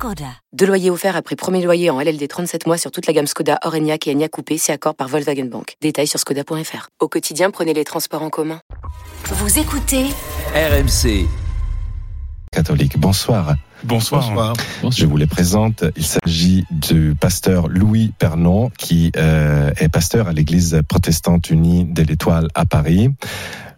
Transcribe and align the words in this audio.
Skoda. 0.00 0.32
Deux 0.54 0.64
loyers 0.64 0.88
offerts 0.88 1.14
après 1.14 1.36
premier 1.36 1.62
loyer 1.62 1.90
en 1.90 2.00
LLD 2.00 2.26
37 2.26 2.66
mois 2.66 2.78
sur 2.78 2.90
toute 2.90 3.06
la 3.06 3.12
gamme 3.12 3.26
Skoda, 3.26 3.58
Orenia 3.66 3.98
et 4.06 4.10
Enya 4.14 4.30
Coupé, 4.30 4.56
c'est 4.56 4.72
accord 4.72 4.94
par 4.94 5.08
Volkswagen 5.08 5.44
Bank. 5.44 5.76
Détails 5.82 6.06
sur 6.06 6.18
skoda.fr. 6.18 6.88
Au 7.00 7.08
quotidien, 7.08 7.50
prenez 7.50 7.74
les 7.74 7.84
transports 7.84 8.22
en 8.22 8.30
commun. 8.30 8.62
Vous 9.26 9.58
écoutez 9.58 10.04
RMC. 10.54 11.28
Catholique. 12.50 12.98
Bonsoir. 12.98 13.56
Bonsoir. 13.84 14.54
Je 14.90 15.04
vous 15.04 15.18
les 15.18 15.26
présente. 15.26 15.84
Il 15.96 16.06
s'agit 16.06 16.64
du 16.70 17.14
pasteur 17.20 17.68
Louis 17.68 18.14
Pernon, 18.18 18.70
qui 18.78 19.12
euh, 19.18 19.70
est 19.76 19.90
pasteur 19.90 20.28
à 20.28 20.32
l'église 20.32 20.80
protestante 20.88 21.50
unie 21.50 21.84
de 21.84 22.02
l'Étoile 22.02 22.48
à 22.54 22.64
Paris. 22.64 23.10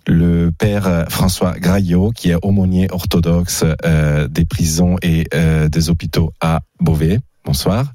Le 0.06 0.50
père 0.50 1.06
François 1.08 1.58
Graillot, 1.58 2.10
qui 2.10 2.30
est 2.30 2.36
aumônier 2.42 2.88
orthodoxe 2.90 3.64
euh, 3.84 4.26
des 4.28 4.44
prisons 4.44 4.96
et 5.02 5.26
euh, 5.34 5.68
des 5.68 5.90
hôpitaux 5.90 6.32
à 6.40 6.60
Beauvais. 6.80 7.20
Bonsoir. 7.44 7.92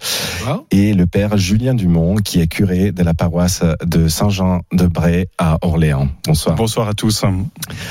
Et 0.72 0.94
le 0.94 1.08
père 1.08 1.38
Julien 1.38 1.74
Dumont, 1.74 2.16
qui 2.16 2.42
est 2.42 2.48
curé 2.48 2.92
de 2.92 3.02
la 3.02 3.14
paroisse 3.14 3.64
de 3.84 4.08
Saint-Jean-de-Bray 4.08 5.28
à 5.38 5.58
Orléans. 5.62 6.10
Bonsoir. 6.26 6.55
Bonsoir 6.55 6.88
à 6.90 6.94
tous. 6.94 7.24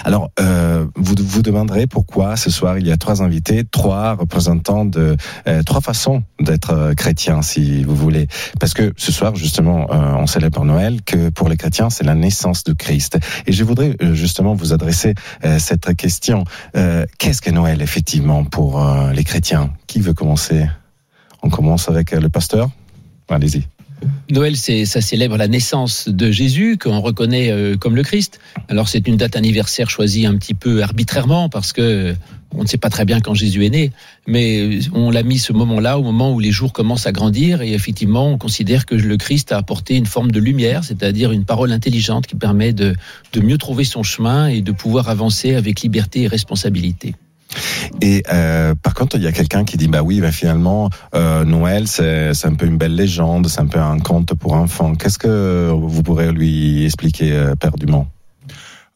Alors, 0.04 0.30
euh, 0.38 0.86
vous 0.96 1.14
vous 1.18 1.42
demanderez 1.42 1.86
pourquoi 1.86 2.36
ce 2.36 2.50
soir 2.50 2.78
il 2.78 2.86
y 2.86 2.92
a 2.92 2.96
trois 2.96 3.22
invités, 3.22 3.64
trois 3.64 4.14
représentants 4.14 4.84
de 4.84 5.16
euh, 5.48 5.62
trois 5.62 5.80
façons 5.80 6.22
d'être 6.40 6.70
euh, 6.72 6.94
chrétien, 6.94 7.42
si 7.42 7.84
vous 7.84 7.96
voulez. 7.96 8.28
Parce 8.60 8.74
que 8.74 8.92
ce 8.96 9.10
soir, 9.10 9.34
justement, 9.34 9.86
euh, 9.90 10.14
on 10.14 10.26
célèbre 10.26 10.64
Noël, 10.64 11.02
que 11.02 11.30
pour 11.30 11.48
les 11.48 11.56
chrétiens, 11.56 11.90
c'est 11.90 12.04
la 12.04 12.14
naissance 12.14 12.64
de 12.64 12.74
Christ. 12.74 13.18
Et 13.46 13.52
je 13.52 13.64
voudrais 13.64 13.96
euh, 14.02 14.14
justement 14.14 14.54
vous 14.54 14.72
adresser 14.72 15.14
euh, 15.44 15.58
cette 15.58 15.94
question. 15.96 16.44
Qu'est-ce 17.18 17.40
que 17.40 17.50
Noël, 17.50 17.82
effectivement, 17.82 18.44
pour 18.44 18.84
les 19.12 19.24
chrétiens? 19.24 19.70
Qui 19.86 20.00
veut 20.00 20.14
commencer? 20.14 20.66
On 21.46 21.50
commence 21.50 21.88
avec 21.88 22.10
le 22.10 22.28
pasteur. 22.28 22.70
Allez-y. 23.28 23.62
Noël, 24.30 24.56
ça 24.56 25.00
célèbre 25.00 25.36
la 25.36 25.48
naissance 25.48 26.08
de 26.08 26.30
Jésus 26.30 26.76
qu'on 26.76 27.00
reconnaît 27.00 27.50
euh, 27.50 27.76
comme 27.76 27.96
le 27.96 28.02
Christ. 28.02 28.40
Alors 28.68 28.88
c'est 28.88 29.06
une 29.06 29.16
date 29.16 29.36
anniversaire 29.36 29.88
choisie 29.88 30.26
un 30.26 30.36
petit 30.36 30.52
peu 30.52 30.82
arbitrairement 30.82 31.48
parce 31.48 31.72
que 31.72 32.14
on 32.52 32.62
ne 32.62 32.66
sait 32.66 32.78
pas 32.78 32.90
très 32.90 33.04
bien 33.04 33.20
quand 33.20 33.34
Jésus 33.34 33.64
est 33.64 33.70
né, 33.70 33.92
mais 34.26 34.80
on 34.92 35.10
l'a 35.10 35.22
mis 35.22 35.38
ce 35.38 35.52
moment-là 35.52 35.98
au 35.98 36.02
moment 36.02 36.32
où 36.32 36.40
les 36.40 36.52
jours 36.52 36.72
commencent 36.72 37.06
à 37.06 37.12
grandir 37.12 37.62
et 37.62 37.72
effectivement 37.72 38.28
on 38.28 38.38
considère 38.38 38.86
que 38.86 38.94
le 38.94 39.16
Christ 39.16 39.52
a 39.52 39.58
apporté 39.58 39.96
une 39.96 40.06
forme 40.06 40.30
de 40.30 40.40
lumière, 40.40 40.84
c'est-à-dire 40.84 41.32
une 41.32 41.44
parole 41.44 41.72
intelligente 41.72 42.26
qui 42.26 42.36
permet 42.36 42.72
de 42.72 42.94
mieux 43.36 43.58
trouver 43.58 43.84
son 43.84 44.02
chemin 44.02 44.48
et 44.48 44.60
de 44.60 44.72
pouvoir 44.72 45.08
avancer 45.08 45.54
avec 45.54 45.80
liberté 45.80 46.22
et 46.22 46.28
responsabilité. 46.28 47.14
Et 48.00 48.22
euh, 48.32 48.74
par 48.74 48.94
contre, 48.94 49.16
il 49.16 49.22
y 49.22 49.26
a 49.26 49.32
quelqu'un 49.32 49.64
qui 49.64 49.76
dit 49.76 49.88
bah 49.88 50.02
oui, 50.02 50.20
bah 50.20 50.32
finalement 50.32 50.90
euh, 51.14 51.44
Noël 51.44 51.86
c'est 51.88 52.44
un 52.44 52.54
peu 52.54 52.66
une 52.66 52.78
belle 52.78 52.94
légende, 52.94 53.48
c'est 53.48 53.60
un 53.60 53.66
peu 53.66 53.80
un 53.80 53.98
conte 53.98 54.34
pour 54.34 54.54
enfants. 54.54 54.94
Qu'est-ce 54.94 55.18
que 55.18 55.70
vous 55.70 56.02
pourrez 56.02 56.32
lui 56.32 56.84
expliquer, 56.84 57.32
euh, 57.32 57.54
Père 57.54 57.76
Dumont 57.76 58.06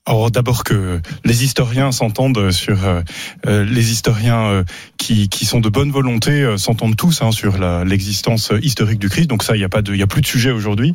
alors 0.07 0.31
d'abord 0.31 0.65
que 0.65 1.01
les 1.25 1.45
historiens 1.45 1.93
s'entendent 1.93 2.51
sur 2.51 2.87
euh, 2.87 3.03
euh, 3.47 3.65
les 3.65 3.93
historiens 3.93 4.47
euh, 4.47 4.65
qui, 4.97 5.29
qui 5.29 5.45
sont 5.45 5.61
de 5.61 5.69
bonne 5.69 5.91
volonté 5.91 6.31
euh, 6.31 6.57
s'entendent 6.57 6.97
tous 6.97 7.21
hein, 7.21 7.33
sur 7.33 7.59
l'existence 7.85 8.51
historique 8.63 8.99
du 8.99 9.11
Christ. 9.11 9.29
Donc 9.29 9.43
ça, 9.43 9.57
il 9.57 9.59
n'y 9.59 9.65
a 9.65 9.69
pas 9.69 9.83
de, 9.83 9.95
il 9.95 10.03
a 10.03 10.07
plus 10.07 10.23
de 10.23 10.27
sujet 10.27 10.51
aujourd'hui. 10.51 10.95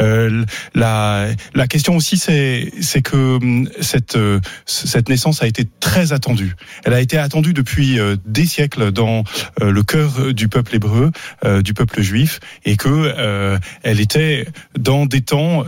Euh, 0.00 0.44
la, 0.74 1.28
la 1.54 1.66
question 1.66 1.96
aussi, 1.96 2.18
c'est 2.18 2.70
c'est 2.80 3.00
que 3.00 3.36
hum, 3.36 3.68
cette 3.80 4.16
euh, 4.16 4.38
cette 4.66 5.08
naissance 5.08 5.42
a 5.42 5.46
été 5.46 5.66
très 5.80 6.12
attendue. 6.12 6.54
Elle 6.84 6.92
a 6.92 7.00
été 7.00 7.16
attendue 7.16 7.54
depuis 7.54 7.98
des 8.26 8.44
siècles 8.44 8.92
dans 8.92 9.24
le 9.60 9.82
cœur 9.82 10.34
du 10.34 10.48
peuple 10.48 10.76
hébreu, 10.76 11.10
du 11.62 11.74
peuple 11.74 12.02
juif, 12.02 12.40
et 12.64 12.76
que 12.76 13.58
elle 13.82 14.00
était 14.00 14.46
dans 14.78 15.06
des 15.06 15.20
temps 15.20 15.64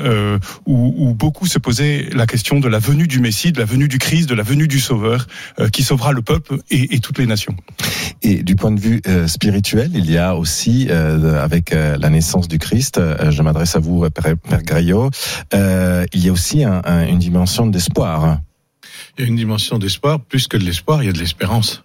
où, 0.66 0.95
où 0.97 1.15
beaucoup 1.15 1.47
se 1.47 1.59
posaient 1.59 2.09
la 2.12 2.27
question 2.27 2.61
de 2.61 2.69
la 2.69 2.74
venue 2.79 3.07
du 3.07 3.21
Messie, 3.21 3.53
de 3.53 3.59
la 3.59 3.65
venue 3.65 3.89
du 3.89 3.99
Christ, 3.99 4.29
de 4.29 4.35
la 4.35 4.43
venue 4.43 4.69
du 4.69 4.81
Sauveur, 4.81 5.27
euh, 5.59 5.69
qui 5.69 5.83
sauvera 5.83 6.12
le 6.12 6.23
peuple 6.23 6.59
et, 6.71 6.95
et 6.95 7.01
toutes 7.01 7.19
les 7.19 7.27
nations. 7.27 7.57
Et 8.23 8.43
du 8.43 8.57
point 8.57 8.71
de 8.71 8.81
vue 8.81 9.01
euh, 9.07 9.27
spirituel, 9.27 9.91
il 9.95 10.11
y 10.11 10.19
a 10.19 10.35
aussi, 10.37 10.89
euh, 10.91 11.43
avec 11.43 11.71
la 11.73 12.11
naissance 12.11 12.49
du 12.49 12.59
Christ, 12.59 13.01
je 13.31 13.43
m'adresse 13.43 13.77
à 13.77 13.79
vous, 13.81 14.09
Père, 14.11 14.37
Père 14.37 14.63
Graillot, 14.63 15.11
il 15.53 16.25
y 16.25 16.29
a 16.29 16.33
aussi 16.33 16.65
un- 16.65 16.83
un- 16.84 17.07
une 17.07 17.19
dimension 17.19 17.67
d'espoir. 17.67 18.39
il 19.19 19.23
y 19.23 19.25
a 19.25 19.29
une 19.29 19.37
dimension 19.37 19.79
d'espoir. 19.79 20.21
Plus 20.21 20.47
que 20.49 20.57
de 20.57 20.65
l'espoir, 20.65 21.03
il 21.03 21.07
y 21.07 21.09
a 21.09 21.13
de 21.13 21.19
l'espérance. 21.19 21.83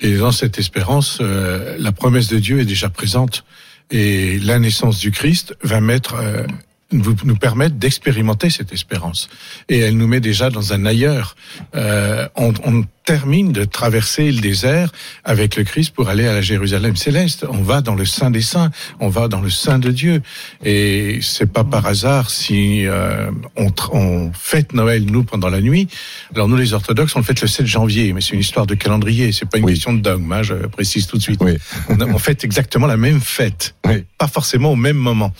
Et 0.00 0.16
dans 0.16 0.32
cette 0.32 0.58
espérance, 0.58 1.18
euh, 1.20 1.76
la 1.78 1.92
promesse 1.92 2.28
de 2.28 2.38
Dieu 2.38 2.60
est 2.60 2.64
déjà 2.64 2.88
présente. 2.88 3.44
Et 3.90 4.38
la 4.38 4.58
naissance 4.58 4.98
du 4.98 5.10
Christ 5.10 5.54
va 5.62 5.80
mettre, 5.80 6.14
euh, 6.14 6.46
nous, 6.92 7.16
nous 7.24 7.36
permettre 7.36 7.76
d'expérimenter 7.76 8.50
cette 8.50 8.72
espérance. 8.72 9.28
Et 9.68 9.78
elle 9.78 9.96
nous 9.96 10.06
met 10.06 10.20
déjà 10.20 10.50
dans 10.50 10.72
un 10.72 10.86
ailleurs. 10.86 11.36
Euh, 11.74 12.28
on, 12.36 12.52
on 12.64 12.84
termine 13.04 13.52
de 13.52 13.64
traverser 13.64 14.30
le 14.30 14.40
désert 14.40 14.92
avec 15.24 15.56
le 15.56 15.64
Christ 15.64 15.92
pour 15.94 16.08
aller 16.08 16.26
à 16.26 16.32
la 16.32 16.42
Jérusalem 16.42 16.96
céleste. 16.96 17.44
On 17.48 17.62
va 17.62 17.80
dans 17.80 17.94
le 17.94 18.04
sein 18.04 18.30
des 18.30 18.42
saints, 18.42 18.70
on 19.00 19.08
va 19.08 19.26
dans 19.28 19.40
le 19.40 19.50
sein 19.50 19.78
de 19.78 19.90
Dieu. 19.90 20.22
Et 20.64 21.18
c'est 21.22 21.50
pas 21.50 21.64
par 21.64 21.86
hasard 21.86 22.30
si 22.30 22.86
euh, 22.86 23.30
on, 23.56 23.72
on 23.92 24.32
fête 24.32 24.72
Noël 24.74 25.04
nous 25.06 25.24
pendant 25.24 25.48
la 25.48 25.60
nuit. 25.60 25.88
Alors 26.34 26.48
nous 26.48 26.56
les 26.56 26.72
orthodoxes, 26.74 27.16
on 27.16 27.20
le 27.20 27.24
fête 27.24 27.40
le 27.40 27.48
7 27.48 27.66
janvier, 27.66 28.12
mais 28.12 28.20
c'est 28.20 28.34
une 28.34 28.40
histoire 28.40 28.66
de 28.66 28.74
calendrier, 28.74 29.32
c'est 29.32 29.48
pas 29.48 29.58
une 29.58 29.64
Oui. 29.64 29.72
question 29.74 29.92
de 29.92 30.00
dogme, 30.00 30.30
hein, 30.32 30.42
je 30.42 30.54
précise 30.54 31.06
tout 31.06 31.16
de 31.16 31.22
suite. 31.22 31.40
Oui. 31.42 31.56
On, 31.88 32.00
on 32.00 32.18
fête 32.18 32.44
exactement 32.44 32.86
la 32.86 32.96
même 32.96 33.20
fête, 33.20 33.74
Oui. 33.86 34.04
pas 34.18 34.28
forcément 34.28 34.72
au 34.72 34.76
même 34.76 34.96
moment. 34.96 35.32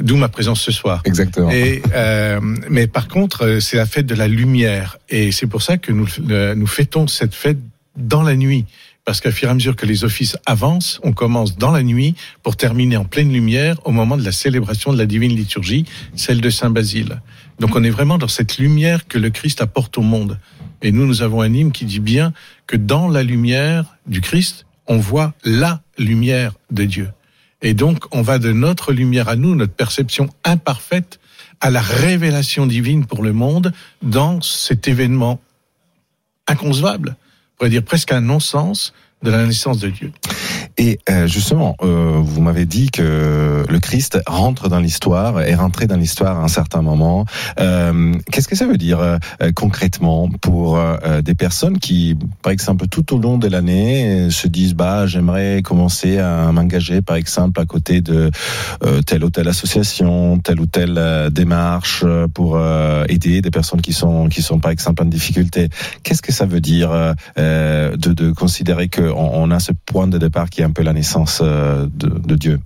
D'où 0.00 0.16
ma 0.16 0.28
présence 0.28 0.60
ce 0.60 0.70
soir. 0.70 1.02
Exactement. 1.04 1.50
Et, 1.50 1.82
euh, 1.94 2.38
mais 2.68 2.86
par 2.86 3.08
contre, 3.08 3.44
euh, 3.46 3.60
c'est 3.60 3.76
la 3.76 3.86
fête 3.86 4.06
de 4.06 4.14
la 4.14 4.28
lumière. 4.28 4.98
Et 5.08 5.32
c'est 5.32 5.46
pour 5.48 5.62
ça 5.62 5.76
que 5.78 5.90
nous, 5.90 6.06
euh, 6.30 6.54
nous 6.54 6.66
fêtons 6.68 6.99
cette 7.06 7.34
fête 7.34 7.58
dans 7.96 8.22
la 8.22 8.36
nuit. 8.36 8.64
Parce 9.04 9.20
qu'à 9.20 9.32
fur 9.32 9.48
et 9.48 9.50
à 9.50 9.54
mesure 9.54 9.76
que 9.76 9.86
les 9.86 10.04
offices 10.04 10.36
avancent, 10.46 11.00
on 11.02 11.12
commence 11.12 11.56
dans 11.56 11.70
la 11.70 11.82
nuit 11.82 12.14
pour 12.42 12.56
terminer 12.56 12.96
en 12.96 13.04
pleine 13.04 13.32
lumière 13.32 13.76
au 13.84 13.90
moment 13.90 14.16
de 14.16 14.24
la 14.24 14.32
célébration 14.32 14.92
de 14.92 14.98
la 14.98 15.06
divine 15.06 15.34
liturgie, 15.34 15.84
celle 16.14 16.40
de 16.40 16.50
Saint 16.50 16.70
Basile. 16.70 17.20
Donc 17.58 17.74
on 17.74 17.82
est 17.82 17.90
vraiment 17.90 18.18
dans 18.18 18.28
cette 18.28 18.58
lumière 18.58 19.08
que 19.08 19.18
le 19.18 19.30
Christ 19.30 19.62
apporte 19.62 19.96
au 19.98 20.02
monde. 20.02 20.38
Et 20.82 20.92
nous, 20.92 21.06
nous 21.06 21.22
avons 21.22 21.40
un 21.40 21.52
hymne 21.52 21.72
qui 21.72 21.84
dit 21.84 22.00
bien 22.00 22.32
que 22.66 22.76
dans 22.76 23.08
la 23.08 23.22
lumière 23.22 23.96
du 24.06 24.20
Christ, 24.20 24.66
on 24.86 24.98
voit 24.98 25.34
la 25.44 25.82
lumière 25.98 26.52
de 26.70 26.84
Dieu. 26.84 27.08
Et 27.62 27.74
donc, 27.74 28.04
on 28.12 28.22
va 28.22 28.38
de 28.38 28.52
notre 28.52 28.92
lumière 28.92 29.28
à 29.28 29.36
nous, 29.36 29.54
notre 29.54 29.74
perception 29.74 30.28
imparfaite, 30.44 31.20
à 31.60 31.70
la 31.70 31.82
révélation 31.82 32.66
divine 32.66 33.04
pour 33.04 33.22
le 33.22 33.32
monde 33.32 33.72
dans 34.02 34.40
cet 34.40 34.88
événement 34.88 35.40
inconcevable, 36.50 37.10
on 37.10 37.56
pourrait 37.56 37.70
dire 37.70 37.82
presque 37.82 38.12
un 38.12 38.20
non-sens 38.20 38.92
de 39.22 39.30
la 39.30 39.44
naissance 39.46 39.78
de 39.78 39.88
Dieu. 39.88 40.12
Et 40.80 40.98
euh, 41.10 41.26
justement, 41.26 41.76
euh, 41.82 42.22
vous 42.24 42.40
m'avez 42.40 42.64
dit 42.64 42.90
que 42.90 43.66
le 43.68 43.78
Christ 43.80 44.18
rentre 44.26 44.70
dans 44.70 44.80
l'histoire, 44.80 45.42
est 45.42 45.54
rentré 45.54 45.86
dans 45.86 45.98
l'histoire 45.98 46.40
à 46.40 46.42
un 46.42 46.48
certain 46.48 46.80
moment. 46.80 47.26
Euh, 47.60 48.14
Qu'est-ce 48.32 48.48
que 48.48 48.56
ça 48.56 48.66
veut 48.66 48.78
dire 48.78 49.18
concrètement 49.54 50.30
pour 50.40 50.82
des 51.22 51.34
personnes 51.34 51.78
qui, 51.78 52.16
par 52.40 52.50
exemple, 52.50 52.86
tout 52.88 53.14
au 53.14 53.18
long 53.18 53.36
de 53.36 53.46
l'année, 53.46 54.30
se 54.30 54.48
disent 54.48 54.72
bah 54.72 55.06
j'aimerais 55.06 55.60
commencer 55.60 56.16
à 56.18 56.50
m'engager, 56.50 57.02
par 57.02 57.16
exemple, 57.16 57.60
à 57.60 57.66
côté 57.66 58.00
de 58.00 58.30
telle 59.06 59.24
ou 59.24 59.28
telle 59.30 59.48
association, 59.48 60.38
telle 60.38 60.60
ou 60.60 60.66
telle 60.66 61.28
démarche 61.30 62.06
pour 62.32 62.58
aider 63.08 63.42
des 63.42 63.50
personnes 63.50 63.82
qui 63.82 63.92
sont 63.92 64.28
qui 64.28 64.40
sont 64.40 64.60
par 64.60 64.70
exemple 64.70 65.02
en 65.02 65.06
difficulté. 65.06 65.68
Qu'est-ce 66.04 66.22
que 66.22 66.32
ça 66.32 66.46
veut 66.46 66.62
dire 66.62 66.90
de, 67.36 67.96
de 67.96 68.32
considérer 68.32 68.88
qu'on 68.88 69.10
on 69.10 69.50
a 69.50 69.60
ce 69.60 69.72
point 69.84 70.06
de 70.06 70.16
départ 70.16 70.48
qui 70.48 70.62
est 70.62 70.69
un 70.72 70.82
la 70.82 70.92
naissance 70.92 71.40
euh, 71.42 71.86
de 71.92 72.34
Dieu 72.36 72.60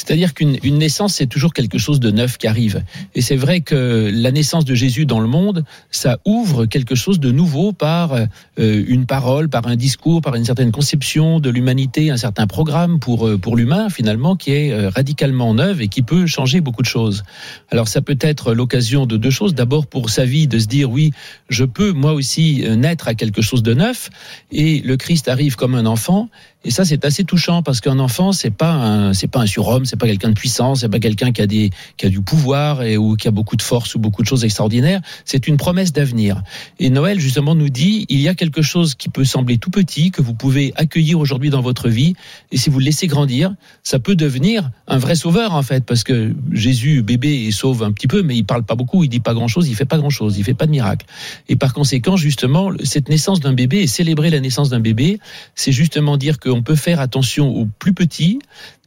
C'est-à-dire 0.00 0.32
qu'une 0.32 0.56
une 0.62 0.78
naissance, 0.78 1.16
c'est 1.16 1.26
toujours 1.26 1.52
quelque 1.52 1.76
chose 1.76 2.00
de 2.00 2.10
neuf 2.10 2.38
qui 2.38 2.46
arrive. 2.46 2.82
Et 3.14 3.20
c'est 3.20 3.36
vrai 3.36 3.60
que 3.60 4.10
la 4.10 4.30
naissance 4.30 4.64
de 4.64 4.74
Jésus 4.74 5.04
dans 5.04 5.20
le 5.20 5.26
monde, 5.26 5.62
ça 5.90 6.18
ouvre 6.24 6.64
quelque 6.64 6.94
chose 6.94 7.20
de 7.20 7.30
nouveau 7.30 7.72
par 7.72 8.14
euh, 8.14 8.26
une 8.56 9.04
parole, 9.04 9.50
par 9.50 9.66
un 9.66 9.76
discours, 9.76 10.22
par 10.22 10.36
une 10.36 10.46
certaine 10.46 10.72
conception 10.72 11.38
de 11.38 11.50
l'humanité, 11.50 12.10
un 12.10 12.16
certain 12.16 12.46
programme 12.46 12.98
pour, 12.98 13.28
euh, 13.28 13.36
pour 13.36 13.58
l'humain, 13.58 13.90
finalement, 13.90 14.36
qui 14.36 14.52
est 14.52 14.72
euh, 14.72 14.88
radicalement 14.88 15.52
neuf 15.52 15.80
et 15.82 15.88
qui 15.88 16.00
peut 16.00 16.26
changer 16.26 16.62
beaucoup 16.62 16.82
de 16.82 16.88
choses. 16.88 17.22
Alors 17.70 17.86
ça 17.86 18.00
peut 18.00 18.18
être 18.22 18.54
l'occasion 18.54 19.04
de 19.04 19.18
deux 19.18 19.30
choses. 19.30 19.54
D'abord 19.54 19.86
pour 19.86 20.08
sa 20.08 20.24
vie, 20.24 20.48
de 20.48 20.58
se 20.58 20.66
dire, 20.66 20.90
oui, 20.90 21.12
je 21.50 21.66
peux 21.66 21.92
moi 21.92 22.14
aussi 22.14 22.64
naître 22.74 23.06
à 23.06 23.14
quelque 23.14 23.42
chose 23.42 23.62
de 23.62 23.74
neuf. 23.74 24.08
Et 24.50 24.80
le 24.80 24.96
Christ 24.96 25.28
arrive 25.28 25.56
comme 25.56 25.74
un 25.74 25.84
enfant 25.84 26.30
et 26.64 26.70
ça, 26.70 26.84
c'est 26.84 27.06
assez 27.06 27.24
touchant 27.24 27.62
parce 27.62 27.80
qu'un 27.80 27.98
enfant, 27.98 28.32
c'est 28.32 28.50
pas 28.50 29.12
pas 29.32 29.40
un 29.40 29.46
surhomme, 29.46 29.86
c'est 29.90 29.98
pas 29.98 30.06
quelqu'un 30.06 30.28
de 30.28 30.34
puissant, 30.34 30.76
c'est 30.76 30.88
pas 30.88 31.00
quelqu'un 31.00 31.32
qui 31.32 31.42
a 31.42 31.48
des, 31.48 31.70
qui 31.96 32.06
a 32.06 32.08
du 32.08 32.20
pouvoir 32.20 32.84
et 32.84 32.96
ou 32.96 33.16
qui 33.16 33.26
a 33.26 33.32
beaucoup 33.32 33.56
de 33.56 33.62
force 33.62 33.96
ou 33.96 33.98
beaucoup 33.98 34.22
de 34.22 34.28
choses 34.28 34.44
extraordinaires. 34.44 35.00
C'est 35.24 35.48
une 35.48 35.56
promesse 35.56 35.92
d'avenir. 35.92 36.42
Et 36.78 36.90
Noël, 36.90 37.18
justement, 37.18 37.56
nous 37.56 37.70
dit, 37.70 38.06
il 38.08 38.20
y 38.20 38.28
a 38.28 38.34
quelque 38.34 38.62
chose 38.62 38.94
qui 38.94 39.08
peut 39.08 39.24
sembler 39.24 39.58
tout 39.58 39.70
petit, 39.70 40.12
que 40.12 40.22
vous 40.22 40.34
pouvez 40.34 40.72
accueillir 40.76 41.18
aujourd'hui 41.18 41.50
dans 41.50 41.60
votre 41.60 41.88
vie. 41.88 42.14
Et 42.52 42.56
si 42.56 42.70
vous 42.70 42.78
le 42.78 42.84
laissez 42.84 43.08
grandir, 43.08 43.54
ça 43.82 43.98
peut 43.98 44.14
devenir 44.14 44.70
un 44.86 44.98
vrai 44.98 45.16
sauveur, 45.16 45.54
en 45.54 45.62
fait, 45.62 45.84
parce 45.84 46.04
que 46.04 46.34
Jésus, 46.52 47.02
bébé, 47.02 47.46
il 47.46 47.52
sauve 47.52 47.82
un 47.82 47.90
petit 47.90 48.06
peu, 48.06 48.22
mais 48.22 48.36
il 48.36 48.44
parle 48.44 48.62
pas 48.62 48.76
beaucoup, 48.76 49.02
il 49.02 49.08
dit 49.08 49.18
pas 49.18 49.34
grand 49.34 49.48
chose, 49.48 49.68
il 49.68 49.74
fait 49.74 49.84
pas 49.86 49.98
grand 49.98 50.10
chose, 50.10 50.38
il 50.38 50.44
fait 50.44 50.54
pas 50.54 50.66
de 50.66 50.70
miracle. 50.70 51.04
Et 51.48 51.56
par 51.56 51.74
conséquent, 51.74 52.16
justement, 52.16 52.70
cette 52.84 53.08
naissance 53.08 53.40
d'un 53.40 53.54
bébé 53.54 53.78
et 53.78 53.88
célébrer 53.88 54.30
la 54.30 54.38
naissance 54.38 54.70
d'un 54.70 54.80
bébé, 54.80 55.18
c'est 55.56 55.72
justement 55.72 56.16
dire 56.16 56.38
que 56.38 56.48
on 56.48 56.62
peut 56.62 56.76
faire 56.76 57.00
attention 57.00 57.48
aux 57.48 57.66
plus 57.66 57.92
petits 57.92 58.38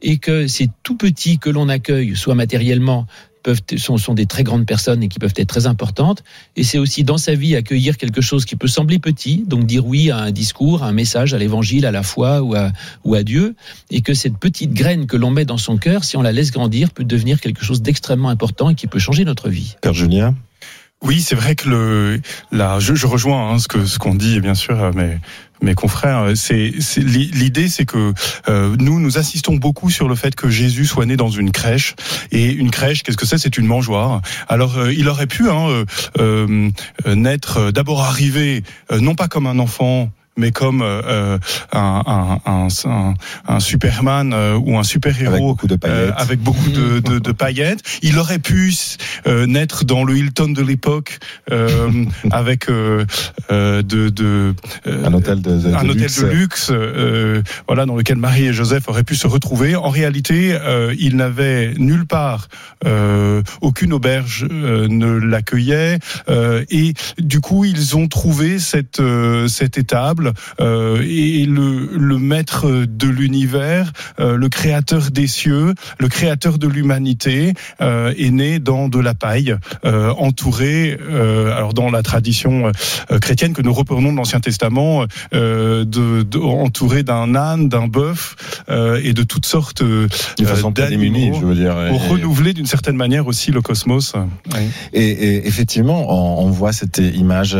et 0.04 0.18
que 0.18 0.46
ces 0.46 0.68
tout 0.82 0.93
petits 0.96 1.38
que 1.38 1.50
l'on 1.50 1.68
accueille, 1.68 2.16
soit 2.16 2.34
matériellement, 2.34 3.06
peuvent, 3.44 3.60
sont, 3.76 3.98
sont, 3.98 4.14
des 4.14 4.26
très 4.26 4.42
grandes 4.42 4.66
personnes 4.66 5.02
et 5.04 5.08
qui 5.08 5.20
peuvent 5.20 5.34
être 5.36 5.48
très 5.48 5.66
importantes. 5.66 6.24
Et 6.56 6.64
c'est 6.64 6.78
aussi 6.78 7.04
dans 7.04 7.18
sa 7.18 7.34
vie 7.34 7.54
accueillir 7.54 7.96
quelque 7.96 8.20
chose 8.20 8.44
qui 8.44 8.56
peut 8.56 8.66
sembler 8.66 8.98
petit, 8.98 9.44
donc 9.46 9.66
dire 9.66 9.86
oui 9.86 10.10
à 10.10 10.18
un 10.18 10.30
discours, 10.32 10.82
à 10.82 10.88
un 10.88 10.92
message, 10.92 11.34
à 11.34 11.38
l'évangile, 11.38 11.86
à 11.86 11.92
la 11.92 12.02
foi 12.02 12.42
ou 12.42 12.56
à, 12.56 12.72
ou 13.04 13.14
à 13.14 13.22
Dieu, 13.22 13.54
et 13.90 14.00
que 14.00 14.14
cette 14.14 14.38
petite 14.38 14.72
graine 14.72 15.06
que 15.06 15.16
l'on 15.16 15.30
met 15.30 15.44
dans 15.44 15.58
son 15.58 15.76
cœur, 15.76 16.02
si 16.02 16.16
on 16.16 16.22
la 16.22 16.32
laisse 16.32 16.50
grandir, 16.50 16.90
peut 16.90 17.04
devenir 17.04 17.40
quelque 17.40 17.64
chose 17.64 17.82
d'extrêmement 17.82 18.30
important 18.30 18.70
et 18.70 18.74
qui 18.74 18.86
peut 18.86 18.98
changer 18.98 19.24
notre 19.24 19.48
vie. 19.48 19.76
Père 19.80 19.94
Julien 19.94 20.34
oui, 21.02 21.20
c'est 21.20 21.34
vrai 21.34 21.54
que 21.54 21.68
le, 21.68 22.20
là, 22.50 22.78
je, 22.80 22.94
je 22.94 23.06
rejoins 23.06 23.50
hein, 23.50 23.58
ce 23.58 23.68
que 23.68 23.84
ce 23.84 23.98
qu'on 23.98 24.14
dit, 24.14 24.40
bien 24.40 24.54
sûr, 24.54 24.90
mais 24.94 25.18
mes 25.60 25.74
confrères, 25.74 26.32
c'est 26.34 26.72
l'idée, 26.96 27.68
c'est 27.68 27.84
que 27.84 28.12
euh, 28.48 28.76
nous 28.78 29.00
nous 29.00 29.18
insistons 29.18 29.56
beaucoup 29.56 29.90
sur 29.90 30.08
le 30.08 30.14
fait 30.14 30.34
que 30.34 30.48
Jésus 30.48 30.86
soit 30.86 31.06
né 31.06 31.16
dans 31.16 31.30
une 31.30 31.52
crèche. 31.52 31.94
Et 32.32 32.52
une 32.52 32.70
crèche, 32.70 33.02
qu'est-ce 33.02 33.16
que 33.16 33.26
c'est? 33.26 33.38
C'est 33.38 33.58
une 33.58 33.66
mangeoire. 33.66 34.20
Alors 34.48 34.78
euh, 34.78 34.92
il 34.92 35.08
aurait 35.08 35.26
pu 35.26 35.48
hein, 35.48 35.68
euh, 35.68 35.84
euh 36.18 36.70
naître, 37.14 37.70
d'abord 37.70 38.02
arriver 38.02 38.62
non 38.90 39.14
pas 39.14 39.28
comme 39.28 39.46
un 39.46 39.58
enfant 39.58 40.10
mais 40.36 40.50
comme 40.50 40.82
euh, 40.82 41.02
euh 41.04 41.38
un, 41.72 42.40
un, 42.46 42.68
un, 42.86 43.14
un, 43.48 43.60
Superman 43.60 44.32
euh, 44.32 44.56
ou 44.56 44.78
un 44.78 44.82
super-héros 44.82 45.34
avec 45.34 45.40
beaucoup 45.42 45.66
de 45.66 45.76
paillettes, 45.76 46.10
euh, 46.10 46.12
avec 46.16 46.40
beaucoup 46.40 46.70
de, 46.70 47.00
de, 47.00 47.18
de, 47.18 47.32
paillettes. 47.32 47.80
Il 48.02 48.18
aurait 48.18 48.38
pu 48.38 48.72
naître 49.26 49.84
dans 49.84 50.04
le 50.04 50.16
Hilton 50.16 50.50
de 50.50 50.62
l'époque 50.62 51.18
avec 52.30 52.68
de, 52.68 53.82
de 53.82 54.54
un 54.86 55.12
hôtel 55.12 55.42
de, 55.42 55.58
de 55.58 55.74
un 55.74 55.88
hôtel 55.88 56.02
luxe. 56.02 56.20
de 56.20 56.26
luxe, 56.26 56.72
voilà, 57.66 57.86
dans 57.86 57.96
lequel 57.96 58.16
Marie 58.16 58.46
et 58.46 58.52
Joseph 58.52 58.88
auraient 58.88 59.04
pu 59.04 59.16
se 59.16 59.26
retrouver. 59.26 59.76
En 59.76 59.90
réalité, 59.90 60.58
il 60.98 61.16
n'avait 61.16 61.74
nulle 61.74 62.06
part 62.06 62.48
aucune 63.60 63.92
auberge 63.92 64.46
ne 64.50 65.12
l'accueillait 65.18 65.98
et 66.28 66.94
du 67.18 67.40
coup 67.40 67.64
ils 67.64 67.96
ont 67.96 68.08
trouvé 68.08 68.58
cette 68.58 69.02
cette 69.48 69.78
étable 69.78 70.23
euh, 70.60 71.02
et 71.02 71.44
le, 71.44 71.90
le, 71.96 72.18
maître 72.18 72.84
de 72.86 73.08
l'univers, 73.08 73.92
euh, 74.20 74.36
le 74.36 74.48
créateur 74.48 75.10
des 75.10 75.26
cieux, 75.26 75.74
le 75.98 76.08
créateur 76.08 76.58
de 76.58 76.66
l'humanité, 76.66 77.54
euh, 77.80 78.12
est 78.16 78.30
né 78.30 78.58
dans 78.58 78.88
de 78.88 78.98
la 78.98 79.14
paille, 79.14 79.56
entouré, 79.84 80.98
alors 81.56 81.74
dans 81.74 81.90
la 81.90 82.02
tradition 82.02 82.72
chrétienne 83.20 83.52
que 83.52 83.62
nous 83.62 83.72
reprenons 83.72 84.12
de 84.12 84.16
l'Ancien 84.16 84.40
Testament, 84.40 85.04
de, 85.32 85.84
de, 85.84 86.38
entouré 86.38 87.02
d'un 87.02 87.34
âne, 87.34 87.68
d'un 87.68 87.86
bœuf 87.86 88.36
et 88.68 89.12
de 89.12 89.22
toutes 89.22 89.46
sortes 89.46 89.82
d'animaux, 89.82 91.38
je 91.40 91.46
veux 91.46 91.54
dire, 91.54 91.74
pour 91.88 92.04
et... 92.04 92.08
renouveler 92.08 92.52
d'une 92.52 92.66
certaine 92.66 92.96
manière 92.96 93.26
aussi 93.26 93.50
le 93.50 93.62
cosmos. 93.62 94.14
Oui. 94.54 94.60
Et, 94.92 95.08
et, 95.08 95.46
effectivement, 95.46 96.06
on, 96.08 96.46
on, 96.46 96.50
voit 96.50 96.72
cette 96.72 96.98
image 96.98 97.56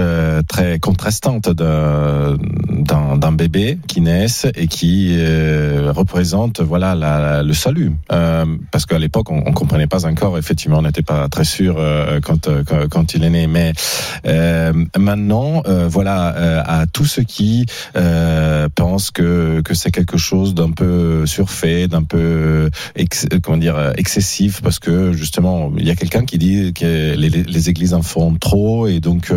très 0.49 0.79
contrastante 0.79 1.49
de 1.49 2.37
d'un 2.85 3.33
bébé 3.33 3.79
qui 3.87 4.01
naisse 4.01 4.47
et 4.55 4.67
qui 4.67 5.17
euh, 5.19 5.93
représente 5.95 6.61
voilà 6.61 6.95
la, 6.95 7.43
le 7.43 7.55
salut. 7.55 7.93
Euh, 8.13 8.45
parce 8.71 8.87
qu'à 8.87 8.99
l'époque 8.99 9.31
on, 9.31 9.43
on 9.47 9.53
comprenait 9.53 9.87
pas 9.87 10.07
encore. 10.07 10.39
Effectivement 10.39 10.79
on 10.79 10.83
n'était 10.83 11.03
pas 11.03 11.29
très 11.29 11.45
sûr 11.45 11.77
euh, 11.79 12.21
quand, 12.21 12.49
quand, 12.65 12.89
quand 12.89 13.15
il 13.15 13.25
est 13.25 13.31
né. 13.31 13.47
Mais 13.47 13.73
euh, 14.27 14.73
maintenant 14.99 15.63
euh, 15.67 15.89
voilà 15.89 16.63
à 16.67 16.87
tous 16.87 17.05
ceux 17.07 17.23
qui 17.23 17.67
pensent 18.75 19.11
que 19.11 19.61
que 19.63 19.75
c'est 19.75 19.91
quelque 19.91 20.19
chose 20.19 20.55
d'un 20.55 20.71
peu 20.71 21.27
surfait 21.27 21.89
d'un 21.89 22.03
peu 22.03 22.71
ex, 22.97 23.27
comment 23.43 23.57
dire 23.57 23.93
excessif 23.97 24.61
parce 24.63 24.79
que 24.79 25.13
justement 25.13 25.73
il 25.77 25.87
y 25.87 25.91
a 25.91 25.97
quelqu'un 25.97 26.25
qui 26.25 26.39
dit 26.39 26.73
que 26.75 27.15
les, 27.15 27.29
les 27.31 27.69
églises 27.71 27.95
en 27.95 28.03
font 28.03 28.35
trop 28.35 28.87
et 28.87 29.01
donc 29.01 29.33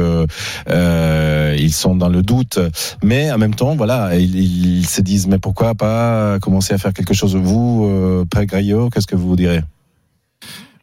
ils 0.68 1.74
sont 1.74 1.96
dans 1.96 2.10
le 2.10 2.22
doute 2.22 2.60
mais 3.08 3.32
en 3.32 3.38
même 3.38 3.56
temps, 3.56 3.76
voilà, 3.76 4.16
ils, 4.16 4.36
ils, 4.80 4.86
se 4.86 5.02
disent 5.02 5.28
mais 5.28 5.40
pourquoi 5.40 5.76
pas 5.76 6.40
commencer 6.40 6.74
à 6.74 6.78
faire 6.78 6.94
quelque 6.94 7.14
chose? 7.14 7.36
Vous, 7.38 7.86
euh, 7.86 8.26
Père 8.26 8.46
Graillot, 8.46 8.90
qu'est-ce 8.90 9.08
que 9.08 9.16
vous 9.16 9.36
direz? 9.38 9.62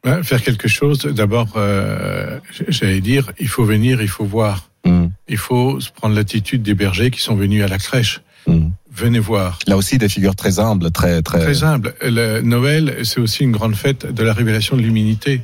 Ben, 0.02 0.22
Faire 0.22 0.42
quelque 0.42 0.66
chose, 0.66 1.00
d'abord, 1.00 1.48
euh, 1.56 2.40
j'allais 2.68 3.02
dire, 3.02 3.32
il 3.38 3.48
faut 3.48 3.64
venir, 3.64 4.00
il 4.00 4.08
faut 4.08 4.24
voir. 4.24 4.70
Mm. 4.86 5.06
Il 5.28 5.36
faut 5.36 5.78
prendre 5.94 6.14
l'attitude 6.14 6.62
des 6.62 6.74
bergers 6.74 7.10
qui 7.10 7.20
sont 7.20 7.34
venus 7.34 7.62
à 7.62 7.68
la 7.68 7.78
crèche. 7.78 8.22
Mm. 8.46 8.68
Venez 8.90 9.18
voir. 9.18 9.58
Là 9.66 9.76
aussi, 9.76 9.98
des 9.98 10.08
figures 10.08 10.36
très 10.36 10.58
humbles, 10.58 10.90
très 10.92 11.20
très. 11.20 11.40
Très 11.40 11.62
humbles. 11.62 11.94
Le 12.00 12.40
Noël, 12.40 13.00
c'est 13.04 13.20
aussi 13.20 13.42
une 13.42 13.52
grande 13.52 13.76
fête 13.76 14.10
de 14.10 14.22
la 14.22 14.32
révélation 14.32 14.76
de 14.76 14.82
l'humanité. 14.82 15.42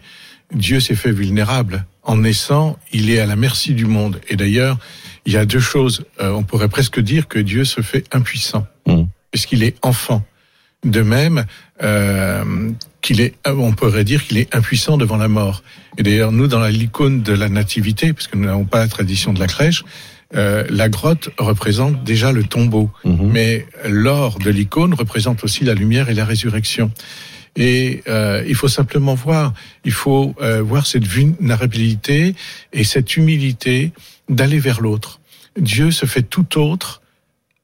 Dieu 0.55 0.81
s'est 0.81 0.95
fait 0.95 1.13
vulnérable. 1.13 1.85
En 2.03 2.17
naissant, 2.17 2.79
il 2.93 3.11
est 3.11 3.19
à 3.19 3.27
la 3.27 3.37
merci 3.37 3.75
du 3.75 3.85
monde. 3.85 4.21
Et 4.29 4.37
d'ailleurs, 4.37 4.79
il 5.31 5.35
y 5.35 5.37
a 5.37 5.47
deux 5.47 5.61
choses. 5.61 6.05
Euh, 6.21 6.31
on 6.31 6.43
pourrait 6.43 6.69
presque 6.69 6.99
dire 6.99 7.29
que 7.29 7.39
Dieu 7.39 7.65
se 7.65 7.83
fait 7.83 8.05
impuissant, 8.13 8.67
mmh. 8.87 9.03
puisqu'il 9.31 9.63
est 9.63 9.77
enfant. 9.83 10.25
De 10.83 11.03
même 11.03 11.45
euh, 11.85 12.71
qu'il 13.01 13.21
est, 13.21 13.35
on 13.47 13.73
pourrait 13.73 14.03
dire 14.03 14.27
qu'il 14.27 14.39
est 14.39 14.53
impuissant 14.53 14.97
devant 14.97 15.19
la 15.19 15.29
mort. 15.29 15.63
Et 15.99 16.03
d'ailleurs, 16.03 16.33
nous, 16.33 16.49
dans 16.49 16.67
l'icône 16.67 17.23
de 17.23 17.33
la 17.33 17.49
nativité, 17.49 18.13
parce 18.13 18.27
que 18.27 18.37
nous 18.37 18.47
n'avons 18.47 18.65
pas 18.65 18.81
la 18.81 18.89
tradition 18.89 19.33
de 19.33 19.39
la 19.39 19.47
crèche, 19.47 19.85
euh, 20.35 20.65
la 20.69 20.89
grotte 20.89 21.31
représente 21.39 22.03
déjà 22.03 22.33
le 22.33 22.43
tombeau, 22.43 22.91
mmh. 23.05 23.27
mais 23.31 23.67
l'or 23.89 24.41
de 24.41 24.51
l'icône 24.51 24.95
représente 24.95 25.45
aussi 25.45 25.65
la 25.65 25.75
lumière 25.75 26.09
et 26.09 26.15
la 26.15 26.25
résurrection. 26.25 26.91
Et 27.57 28.03
euh, 28.09 28.45
il 28.47 28.55
faut 28.55 28.69
simplement 28.69 29.15
voir, 29.15 29.53
il 29.85 29.93
faut 29.93 30.35
euh, 30.41 30.63
voir 30.63 30.87
cette 30.87 31.07
vulnérabilité 31.07 32.35
et 32.73 32.85
cette 32.85 33.17
humilité 33.17 33.93
d'aller 34.29 34.59
vers 34.59 34.81
l'autre. 34.81 35.20
Dieu 35.61 35.91
se 35.91 36.07
fait 36.07 36.23
tout 36.23 36.59
autre, 36.59 37.03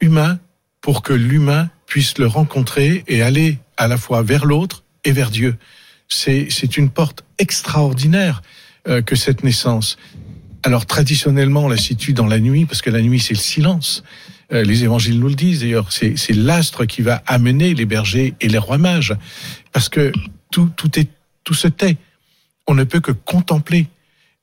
humain, 0.00 0.38
pour 0.81 1.03
que 1.03 1.12
l'humain 1.12 1.71
puisse 1.87 2.19
le 2.19 2.26
rencontrer 2.26 3.05
et 3.09 3.23
aller 3.23 3.59
à 3.76 3.88
la 3.88 3.97
fois 3.97 4.23
vers 4.23 4.45
l'autre 4.45 4.85
et 5.05 5.12
vers 5.12 5.31
Dieu. 5.31 5.57
C'est, 6.09 6.76
une 6.76 6.91
porte 6.91 7.25
extraordinaire 7.38 8.43
euh, 8.87 9.03
que 9.03 9.17
cette 9.17 9.43
naissance. 9.43 9.97
Alors 10.62 10.87
traditionnellement, 10.87 11.65
on 11.65 11.69
la 11.69 11.76
situe 11.76 12.12
dans 12.12 12.26
la 12.26 12.38
nuit, 12.38 12.65
parce 12.65 12.83
que 12.83 12.91
la 12.91 13.03
nuit, 13.03 13.21
c'est 13.21 13.35
le 13.35 13.41
silence. 13.41 14.05
Euh, 14.53 14.62
les 14.62 14.85
évangiles 14.85 15.19
nous 15.19 15.29
le 15.29 15.35
disent 15.35 15.61
d'ailleurs, 15.61 15.91
c'est, 15.91 16.17
c'est 16.17 16.33
l'astre 16.33 16.85
qui 16.85 17.03
va 17.03 17.23
amener 17.26 17.75
les 17.75 17.87
bergers 17.87 18.35
et 18.41 18.49
les 18.49 18.59
rois 18.59 18.79
mages, 18.79 19.15
parce 19.73 19.88
que 19.88 20.12
tout, 20.53 20.71
tout, 20.76 20.99
est, 20.99 21.09
tout 21.45 21.55
se 21.55 21.69
tait. 21.69 21.97
On 22.67 22.75
ne 22.75 22.85
peut 22.85 23.00
que 23.00 23.12
contempler. 23.12 23.88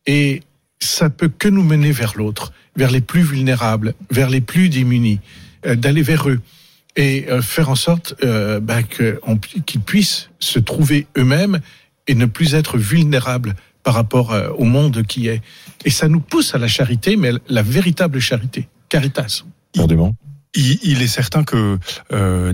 Et 0.06 0.42
ça 0.80 1.10
peut 1.10 1.30
que 1.30 1.48
nous 1.48 1.64
mener 1.64 1.92
vers 1.92 2.18
l'autre, 2.18 2.52
vers 2.76 2.92
les 2.92 3.02
plus 3.02 3.22
vulnérables, 3.22 3.94
vers 4.12 4.30
les 4.30 4.42
plus 4.42 4.70
démunis, 4.70 5.20
euh, 5.66 5.76
d'aller 5.76 6.02
vers 6.02 6.30
eux 6.30 6.40
et 6.96 7.26
euh, 7.30 7.42
faire 7.42 7.70
en 7.70 7.76
sorte 7.76 8.16
euh, 8.24 8.60
bah, 8.60 8.84
qu'ils 8.84 9.82
puissent 9.82 10.30
se 10.40 10.60
trouver 10.60 11.08
eux-mêmes 11.18 11.60
et 12.08 12.16
ne 12.16 12.26
plus 12.26 12.54
être 12.56 12.78
vulnérables 12.78 13.56
par 13.84 13.96
rapport 13.96 14.32
euh, 14.32 14.50
au 14.58 14.66
monde 14.66 15.04
qui 15.04 15.28
est. 15.28 15.42
Et 15.86 15.90
ça 15.90 16.08
nous 16.08 16.20
pousse 16.20 16.56
à 16.56 16.58
la 16.58 16.68
charité, 16.68 17.16
mais 17.16 17.32
la 17.48 17.62
véritable 17.62 18.20
charité, 18.20 18.68
caritas. 18.90 19.44
Il, 20.56 21.02
est 21.02 21.08
certain 21.08 21.44
que 21.44 21.80
euh, 22.12 22.52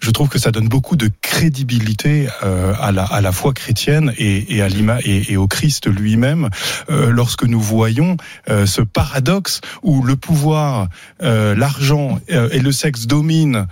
je 0.00 0.10
trouve 0.10 0.28
que 0.28 0.38
ça 0.38 0.50
donne 0.50 0.68
beaucoup 0.68 0.96
de 0.96 1.10
crédibilité 1.20 2.28
euh, 2.44 2.74
à, 2.80 2.92
la, 2.92 3.04
à 3.04 3.20
la 3.20 3.32
foi 3.32 3.52
chrétienne 3.52 4.12
et, 4.18 4.56
et 4.56 4.62
à 4.62 4.68
l'ima 4.68 4.98
et, 5.04 5.32
et, 5.32 5.36
au 5.36 5.48
Christ 5.48 5.88
lui-même 5.88 6.48
euh, 6.90 7.10
lorsque 7.10 7.44
nous 7.44 7.60
voyons 7.60 8.16
euh, 8.48 8.66
ce 8.66 8.82
paradoxe 8.82 9.60
où 9.82 10.02
le 10.02 10.16
pouvoir, 10.16 10.88
euh, 11.22 11.54
l'argent 11.56 12.20
euh, 12.30 12.48
et 12.52 12.60
le 12.60 12.72
sexe 12.72 13.06
dominent 13.06 13.66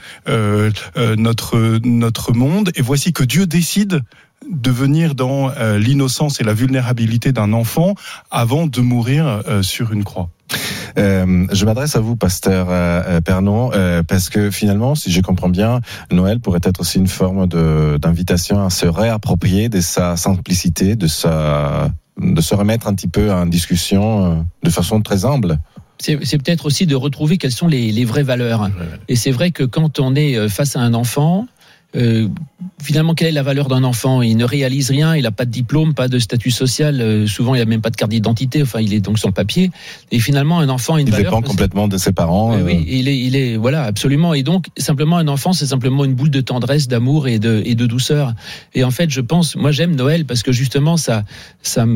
notre 0.96 1.78
notre 1.84 2.32
monde 2.32 2.70
et 2.74 2.82
voici 2.82 3.12
que 3.12 3.22
Dieu 3.22 3.46
décide 3.46 4.02
de 4.50 4.70
venir 4.70 5.14
dans 5.14 5.50
l'innocence 5.76 6.40
et 6.40 6.44
la 6.44 6.52
vulnérabilité 6.52 7.32
d'un 7.32 7.52
enfant 7.52 7.94
avant 8.30 8.66
de 8.66 8.80
mourir 8.80 9.42
sur 9.62 9.92
une 9.92 10.04
croix. 10.04 10.28
Euh, 10.98 11.46
je 11.52 11.64
m'adresse 11.64 11.96
à 11.96 12.00
vous, 12.00 12.16
pasteur 12.16 12.68
euh, 12.70 13.02
euh, 13.06 13.20
Pernon, 13.20 13.70
euh, 13.74 14.02
parce 14.02 14.28
que 14.30 14.50
finalement, 14.50 14.94
si 14.94 15.10
je 15.10 15.20
comprends 15.20 15.48
bien, 15.48 15.80
Noël 16.10 16.40
pourrait 16.40 16.60
être 16.62 16.80
aussi 16.80 16.98
une 16.98 17.06
forme 17.06 17.46
d'invitation 17.46 18.64
à 18.64 18.70
se 18.70 18.86
réapproprier 18.86 19.68
de 19.68 19.80
sa 19.80 20.16
simplicité, 20.16 20.96
de 20.96 21.06
sa 21.06 21.90
de 22.18 22.40
se 22.40 22.54
remettre 22.54 22.86
un 22.86 22.94
petit 22.94 23.08
peu 23.08 23.30
en 23.30 23.44
discussion 23.44 24.46
de 24.62 24.70
façon 24.70 25.02
très 25.02 25.24
humble 25.24 25.58
c'est 25.98 26.18
peut-être 26.18 26.66
aussi 26.66 26.84
de 26.84 26.94
retrouver 26.94 27.38
quelles 27.38 27.52
sont 27.52 27.68
les, 27.68 27.90
les 27.90 28.04
vraies 28.04 28.22
valeurs. 28.22 28.68
Et 29.08 29.16
c'est 29.16 29.30
vrai 29.30 29.50
que 29.50 29.62
quand 29.62 29.98
on 29.98 30.14
est 30.14 30.46
face 30.50 30.76
à 30.76 30.80
un 30.80 30.92
enfant, 30.92 31.46
euh, 31.94 32.28
finalement, 32.82 33.14
quelle 33.14 33.28
est 33.28 33.32
la 33.32 33.42
valeur 33.42 33.68
d'un 33.68 33.84
enfant? 33.84 34.20
Il 34.20 34.36
ne 34.36 34.44
réalise 34.44 34.90
rien, 34.90 35.16
il 35.16 35.22
n'a 35.22 35.30
pas 35.30 35.44
de 35.44 35.50
diplôme, 35.50 35.94
pas 35.94 36.08
de 36.08 36.18
statut 36.18 36.50
social, 36.50 37.00
euh, 37.00 37.26
souvent 37.26 37.54
il 37.54 37.58
n'a 37.58 37.64
même 37.64 37.80
pas 37.80 37.90
de 37.90 37.96
carte 37.96 38.10
d'identité, 38.10 38.62
enfin 38.62 38.80
il 38.80 38.92
est 38.92 39.00
donc 39.00 39.18
sans 39.18 39.32
papier. 39.32 39.70
Et 40.10 40.18
finalement, 40.18 40.58
un 40.58 40.68
enfant 40.68 40.96
a 40.96 41.00
une 41.00 41.06
il 41.06 41.12
valeur. 41.12 41.32
Il 41.32 41.36
dépend 41.36 41.42
complètement 41.42 41.88
de 41.88 41.96
ses 41.96 42.12
parents. 42.12 42.54
Oui, 42.54 42.62
oui, 42.64 42.76
euh. 42.76 42.84
il 42.86 43.08
est, 43.08 43.18
il 43.18 43.36
est, 43.36 43.56
voilà, 43.56 43.84
absolument. 43.84 44.34
Et 44.34 44.42
donc, 44.42 44.66
simplement, 44.76 45.16
un 45.16 45.28
enfant, 45.28 45.52
c'est 45.52 45.66
simplement 45.66 46.04
une 46.04 46.14
boule 46.14 46.30
de 46.30 46.40
tendresse, 46.40 46.88
d'amour 46.88 47.28
et 47.28 47.38
de, 47.38 47.62
et 47.64 47.74
de 47.74 47.86
douceur. 47.86 48.34
Et 48.74 48.84
en 48.84 48.90
fait, 48.90 49.10
je 49.10 49.20
pense, 49.20 49.56
moi 49.56 49.72
j'aime 49.72 49.94
Noël 49.94 50.26
parce 50.26 50.42
que 50.42 50.52
justement, 50.52 50.96
ça, 50.96 51.24
ça 51.62 51.86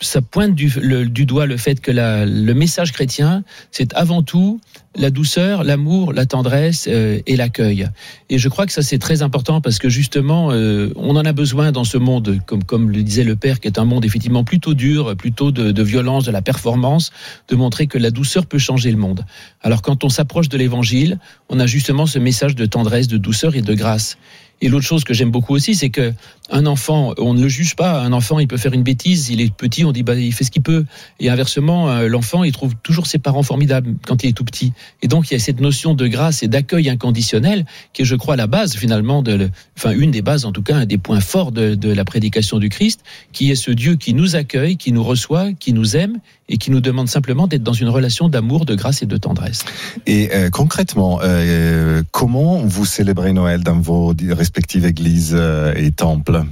ça 0.00 0.22
pointe 0.22 0.54
du, 0.54 0.72
le, 0.80 1.06
du, 1.06 1.26
doigt 1.26 1.46
le 1.46 1.56
fait 1.56 1.80
que 1.80 1.90
la, 1.90 2.24
le 2.24 2.54
message 2.54 2.92
chrétien, 2.92 3.42
c'est 3.70 3.92
avant 3.94 4.22
tout 4.22 4.60
la 4.98 5.10
douceur, 5.10 5.64
l'amour, 5.64 6.12
la 6.12 6.26
tendresse 6.26 6.88
euh, 6.90 7.20
et 7.26 7.36
l'accueil. 7.36 7.88
Et 8.28 8.38
je 8.38 8.48
crois 8.48 8.66
que 8.66 8.72
ça 8.72 8.82
c'est 8.82 8.98
très 8.98 9.22
important 9.22 9.60
parce 9.60 9.78
que 9.78 9.88
justement, 9.88 10.50
euh, 10.50 10.92
on 10.96 11.16
en 11.16 11.24
a 11.24 11.32
besoin 11.32 11.72
dans 11.72 11.84
ce 11.84 11.96
monde, 11.96 12.40
comme, 12.46 12.64
comme 12.64 12.90
le 12.90 13.02
disait 13.02 13.24
le 13.24 13.36
Père, 13.36 13.60
qui 13.60 13.68
est 13.68 13.78
un 13.78 13.84
monde 13.84 14.04
effectivement 14.04 14.44
plutôt 14.44 14.74
dur, 14.74 15.16
plutôt 15.16 15.52
de, 15.52 15.70
de 15.70 15.82
violence, 15.82 16.24
de 16.24 16.32
la 16.32 16.42
performance, 16.42 17.12
de 17.48 17.56
montrer 17.56 17.86
que 17.86 17.98
la 17.98 18.10
douceur 18.10 18.46
peut 18.46 18.58
changer 18.58 18.90
le 18.90 18.98
monde. 18.98 19.24
Alors 19.62 19.82
quand 19.82 20.04
on 20.04 20.08
s'approche 20.08 20.48
de 20.48 20.58
l'Évangile, 20.58 21.18
on 21.48 21.60
a 21.60 21.66
justement 21.66 22.06
ce 22.06 22.18
message 22.18 22.54
de 22.54 22.66
tendresse, 22.66 23.08
de 23.08 23.16
douceur 23.16 23.56
et 23.56 23.62
de 23.62 23.74
grâce. 23.74 24.18
Et 24.60 24.68
l'autre 24.68 24.86
chose 24.86 25.04
que 25.04 25.14
j'aime 25.14 25.30
beaucoup 25.30 25.54
aussi, 25.54 25.74
c'est 25.74 25.90
que 25.90 26.12
un 26.50 26.66
enfant, 26.66 27.14
on 27.18 27.34
ne 27.34 27.42
le 27.42 27.48
juge 27.48 27.76
pas. 27.76 28.00
Un 28.00 28.12
enfant, 28.12 28.38
il 28.38 28.48
peut 28.48 28.56
faire 28.56 28.72
une 28.72 28.82
bêtise. 28.82 29.28
Il 29.30 29.40
est 29.40 29.52
petit, 29.54 29.84
on 29.84 29.92
dit 29.92 30.02
bah 30.02 30.14
il 30.14 30.32
fait 30.32 30.44
ce 30.44 30.50
qu'il 30.50 30.62
peut. 30.62 30.84
Et 31.20 31.28
inversement, 31.28 31.90
euh, 31.90 32.08
l'enfant, 32.08 32.42
il 32.44 32.52
trouve 32.52 32.74
toujours 32.82 33.06
ses 33.06 33.18
parents 33.18 33.42
formidables 33.42 33.94
quand 34.06 34.24
il 34.24 34.30
est 34.30 34.32
tout 34.32 34.44
petit. 34.44 34.72
Et 35.02 35.08
donc 35.08 35.30
il 35.30 35.34
y 35.34 35.36
a 35.36 35.40
cette 35.40 35.60
notion 35.60 35.94
de 35.94 36.06
grâce 36.06 36.42
et 36.42 36.48
d'accueil 36.48 36.88
inconditionnel 36.88 37.66
qui 37.92 38.02
est, 38.02 38.04
je 38.04 38.16
crois, 38.16 38.36
la 38.36 38.46
base 38.46 38.76
finalement 38.76 39.22
de, 39.22 39.50
enfin 39.76 39.90
une 39.90 40.10
des 40.10 40.22
bases 40.22 40.44
en 40.44 40.52
tout 40.52 40.62
cas, 40.62 40.76
un 40.76 40.86
des 40.86 40.98
points 40.98 41.20
forts 41.20 41.52
de, 41.52 41.76
la 41.88 42.04
prédication 42.04 42.58
du 42.58 42.68
Christ, 42.68 43.00
qui 43.32 43.50
est 43.50 43.54
ce 43.54 43.70
Dieu 43.70 43.96
qui 43.96 44.14
nous 44.14 44.36
accueille, 44.36 44.76
qui 44.76 44.92
nous 44.92 45.02
reçoit, 45.02 45.52
qui 45.52 45.72
nous 45.72 45.96
aime 45.96 46.18
et 46.48 46.58
qui 46.58 46.70
nous 46.70 46.80
demande 46.80 47.08
simplement 47.08 47.46
d'être 47.46 47.62
dans 47.62 47.72
une 47.72 47.88
relation 47.88 48.28
d'amour, 48.28 48.64
de 48.64 48.74
grâce 48.74 49.02
et 49.02 49.06
de 49.06 49.16
tendresse. 49.16 49.64
Et 50.06 50.30
euh, 50.34 50.50
concrètement, 50.50 51.20
euh, 51.22 52.02
comment 52.10 52.58
vous 52.58 52.84
célébrez 52.84 53.32
Noël 53.32 53.62
dans 53.62 53.78
vos 53.78 54.14
respectives 54.48 54.86
églises 54.86 55.34
euh, 55.36 55.74
et 55.76 55.92
temples 55.92 56.42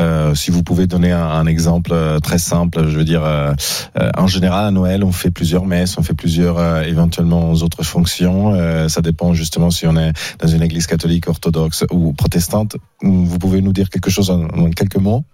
euh, 0.00 0.34
si 0.34 0.50
vous 0.50 0.62
pouvez 0.62 0.86
donner 0.86 1.12
un, 1.12 1.46
exemple 1.46 1.90
euh, 1.92 2.20
très 2.20 2.38
simple, 2.38 2.88
je 2.88 2.96
veux 2.96 3.04
dire, 3.04 3.22
euh, 3.24 3.52
en 4.16 4.26
général 4.26 4.66
à 4.66 4.70
Noël, 4.70 5.04
on 5.04 5.12
fait 5.12 5.30
plusieurs 5.30 5.66
messes, 5.66 5.98
on 5.98 6.02
fait 6.02 6.14
plusieurs 6.14 6.82
éventuellement 6.82 7.52
autres 7.52 7.82
fonctions. 7.82 8.56
ça 8.88 9.00
dépend 9.00 9.34
justement 9.34 9.70
si 9.70 9.86
on 9.86 9.96
est 9.96 10.12
dans 10.38 10.48
une 10.48 10.62
église 10.62 10.86
catholique, 10.86 11.28
orthodoxe 11.28 11.84
ou 11.90 12.12
protestante. 12.12 12.76
Vous 13.02 13.38
pouvez 13.38 13.60
nous 13.60 13.72
dire 13.72 13.90
quelque 13.90 14.10
chose 14.10 14.30
en 14.30 14.70
quelques 14.70 14.96
mots? 14.96 15.24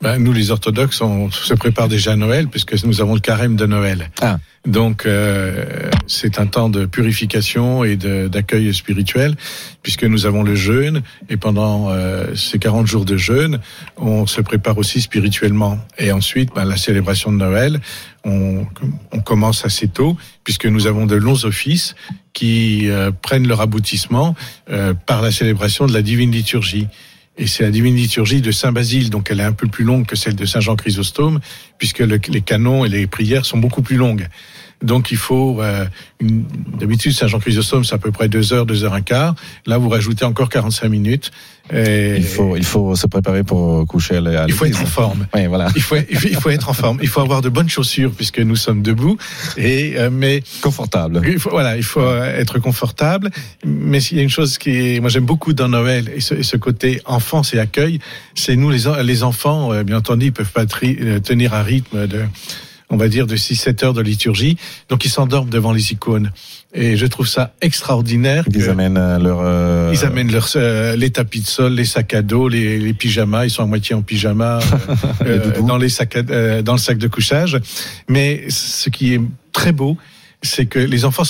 Ben, 0.00 0.18
nous, 0.18 0.32
les 0.32 0.52
orthodoxes, 0.52 1.00
on 1.00 1.30
se 1.30 1.54
prépare 1.54 1.88
déjà 1.88 2.12
à 2.12 2.16
Noël 2.16 2.46
puisque 2.46 2.84
nous 2.84 3.00
avons 3.00 3.14
le 3.14 3.20
carême 3.20 3.56
de 3.56 3.66
Noël. 3.66 4.10
Ah. 4.20 4.38
Donc, 4.64 5.06
euh, 5.06 5.90
c'est 6.06 6.38
un 6.38 6.46
temps 6.46 6.68
de 6.68 6.86
purification 6.86 7.82
et 7.82 7.96
d'accueil 7.96 8.72
spirituel 8.72 9.34
puisque 9.82 10.04
nous 10.04 10.26
avons 10.26 10.44
le 10.44 10.54
jeûne 10.54 11.02
et 11.28 11.36
pendant 11.36 11.90
euh, 11.90 12.34
ces 12.36 12.58
40 12.60 12.86
jours 12.86 13.04
de 13.04 13.16
jeûne, 13.16 13.60
on 13.96 14.26
se 14.26 14.40
prépare 14.40 14.78
aussi 14.78 15.00
spirituellement. 15.00 15.78
Et 15.98 16.12
ensuite, 16.12 16.50
ben, 16.54 16.64
la 16.64 16.76
célébration 16.76 17.32
de 17.32 17.38
Noël, 17.38 17.80
on, 18.24 18.66
on, 19.12 19.20
commence 19.20 19.64
assez 19.64 19.88
tôt 19.88 20.16
puisque 20.44 20.66
nous 20.66 20.86
avons 20.86 21.06
de 21.06 21.16
longs 21.16 21.44
offices 21.44 21.94
qui 22.38 22.88
euh, 22.88 23.10
prennent 23.10 23.48
leur 23.48 23.60
aboutissement 23.60 24.36
euh, 24.70 24.94
par 24.94 25.22
la 25.22 25.32
célébration 25.32 25.86
de 25.86 25.92
la 25.92 26.02
divine 26.02 26.30
liturgie 26.30 26.86
et 27.38 27.46
c'est 27.46 27.62
la 27.62 27.70
divine 27.70 27.94
liturgie 27.94 28.42
de 28.42 28.50
Saint 28.50 28.72
Basile, 28.72 29.10
donc 29.10 29.30
elle 29.30 29.40
est 29.40 29.44
un 29.44 29.52
peu 29.52 29.68
plus 29.68 29.84
longue 29.84 30.06
que 30.06 30.16
celle 30.16 30.34
de 30.34 30.44
Saint 30.44 30.60
Jean 30.60 30.74
Chrysostome, 30.74 31.40
puisque 31.78 32.00
le, 32.00 32.20
les 32.28 32.40
canons 32.40 32.84
et 32.84 32.88
les 32.88 33.06
prières 33.06 33.46
sont 33.46 33.58
beaucoup 33.58 33.80
plus 33.80 33.96
longues. 33.96 34.28
Donc 34.82 35.10
il 35.10 35.16
faut, 35.16 35.60
euh, 35.60 35.84
d'habitude 36.20 37.12
Saint 37.12 37.26
Jean 37.26 37.40
Chrysostome 37.40 37.84
c'est 37.84 37.94
à 37.94 37.98
peu 37.98 38.12
près 38.12 38.28
deux 38.28 38.52
heures, 38.52 38.66
deux 38.66 38.84
heures 38.84 38.94
un 38.94 39.00
quart. 39.00 39.34
Là 39.66 39.78
vous 39.78 39.88
rajoutez 39.88 40.24
encore 40.24 40.48
45 40.48 40.88
minutes. 40.88 41.30
Et 41.70 42.16
il 42.16 42.24
faut, 42.24 42.56
il 42.56 42.64
faut 42.64 42.96
se 42.96 43.06
préparer 43.06 43.44
pour 43.44 43.86
coucher 43.86 44.16
à 44.16 44.20
l'église. 44.22 44.44
Il 44.48 44.54
faut 44.54 44.64
être 44.64 44.80
en 44.80 44.86
forme. 44.86 45.26
Oui, 45.34 45.46
voilà. 45.46 45.68
Il 45.76 45.82
faut, 45.82 45.96
il 45.96 46.36
faut 46.36 46.48
être 46.48 46.70
en 46.70 46.72
forme. 46.72 46.98
Il 47.02 47.08
faut 47.08 47.20
avoir 47.20 47.42
de 47.42 47.50
bonnes 47.50 47.68
chaussures 47.68 48.12
puisque 48.12 48.38
nous 48.38 48.56
sommes 48.56 48.80
debout. 48.80 49.18
Et 49.58 49.98
euh, 49.98 50.08
mais 50.10 50.42
confortable. 50.62 51.20
Il 51.26 51.38
faut, 51.38 51.50
voilà, 51.50 51.76
il 51.76 51.82
faut 51.82 52.08
être 52.22 52.58
confortable. 52.58 53.30
Mais 53.66 54.02
il 54.02 54.16
y 54.16 54.20
a 54.20 54.22
une 54.22 54.30
chose 54.30 54.56
qui 54.56 54.70
est, 54.70 55.00
moi 55.00 55.10
j'aime 55.10 55.26
beaucoup 55.26 55.52
dans 55.52 55.68
Noël 55.68 56.10
et 56.14 56.20
ce, 56.20 56.34
et 56.34 56.42
ce 56.42 56.56
côté 56.56 57.02
enfance 57.04 57.52
et 57.52 57.58
accueil, 57.58 57.98
c'est 58.34 58.56
nous 58.56 58.70
les, 58.70 58.84
les 59.02 59.22
enfants, 59.22 59.72
euh, 59.72 59.82
bien 59.82 59.98
entendu, 59.98 60.26
ils 60.26 60.32
peuvent 60.32 60.52
pas 60.52 60.64
tenir 60.66 61.54
un 61.54 61.62
rythme 61.62 62.06
de 62.06 62.22
on 62.90 62.96
va 62.96 63.08
dire, 63.08 63.26
de 63.26 63.36
6-7 63.36 63.84
heures 63.84 63.92
de 63.92 64.00
liturgie. 64.00 64.56
Donc 64.88 65.04
ils 65.04 65.10
s'endorment 65.10 65.50
devant 65.50 65.72
les 65.72 65.92
icônes. 65.92 66.32
Et 66.74 66.96
je 66.96 67.06
trouve 67.06 67.26
ça 67.26 67.54
extraordinaire. 67.60 68.44
Ils 68.52 68.68
amènent 68.68 68.94
leur... 69.22 69.40
Euh... 69.42 69.90
Ils 69.92 70.04
amènent 70.04 70.32
leur, 70.32 70.48
euh, 70.56 70.96
les 70.96 71.10
tapis 71.10 71.40
de 71.40 71.46
sol, 71.46 71.74
les 71.74 71.84
sacs 71.84 72.14
à 72.14 72.22
dos, 72.22 72.48
les, 72.48 72.78
les 72.78 72.94
pyjamas. 72.94 73.44
Ils 73.44 73.50
sont 73.50 73.62
à 73.62 73.66
moitié 73.66 73.94
en 73.94 74.02
pyjama 74.02 74.60
euh, 75.26 75.60
dans, 75.62 75.78
les 75.78 75.88
sacs 75.88 76.16
à, 76.16 76.22
euh, 76.30 76.62
dans 76.62 76.72
le 76.72 76.78
sac 76.78 76.98
de 76.98 77.08
couchage. 77.08 77.58
Mais 78.08 78.44
ce 78.48 78.90
qui 78.90 79.14
est 79.14 79.20
très 79.52 79.72
beau, 79.72 79.96
c'est 80.42 80.66
que 80.66 80.78
les 80.78 81.04
enfants 81.04 81.24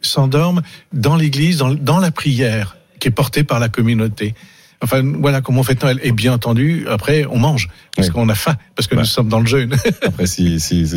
s'endorment 0.00 0.62
dans 0.92 1.16
l'église, 1.16 1.58
dans, 1.58 1.74
dans 1.74 1.98
la 1.98 2.10
prière 2.10 2.76
qui 2.98 3.08
est 3.08 3.12
portée 3.12 3.44
par 3.44 3.60
la 3.60 3.68
communauté. 3.68 4.34
Enfin, 4.82 5.02
voilà 5.20 5.40
comment 5.40 5.60
on 5.60 5.64
fait 5.64 5.80
Noël. 5.82 6.00
Et 6.02 6.12
bien 6.12 6.32
entendu, 6.32 6.86
après, 6.88 7.24
on 7.30 7.38
mange 7.38 7.68
parce 7.96 8.08
oui. 8.08 8.14
qu'on 8.14 8.28
a 8.28 8.34
faim, 8.34 8.56
parce 8.74 8.86
que 8.86 8.94
bah. 8.94 9.02
nous 9.02 9.06
sommes 9.06 9.28
dans 9.28 9.40
le 9.40 9.46
jeûne. 9.46 9.74
après, 10.06 10.26
si, 10.26 10.60
si, 10.60 10.86
si, 10.86 10.96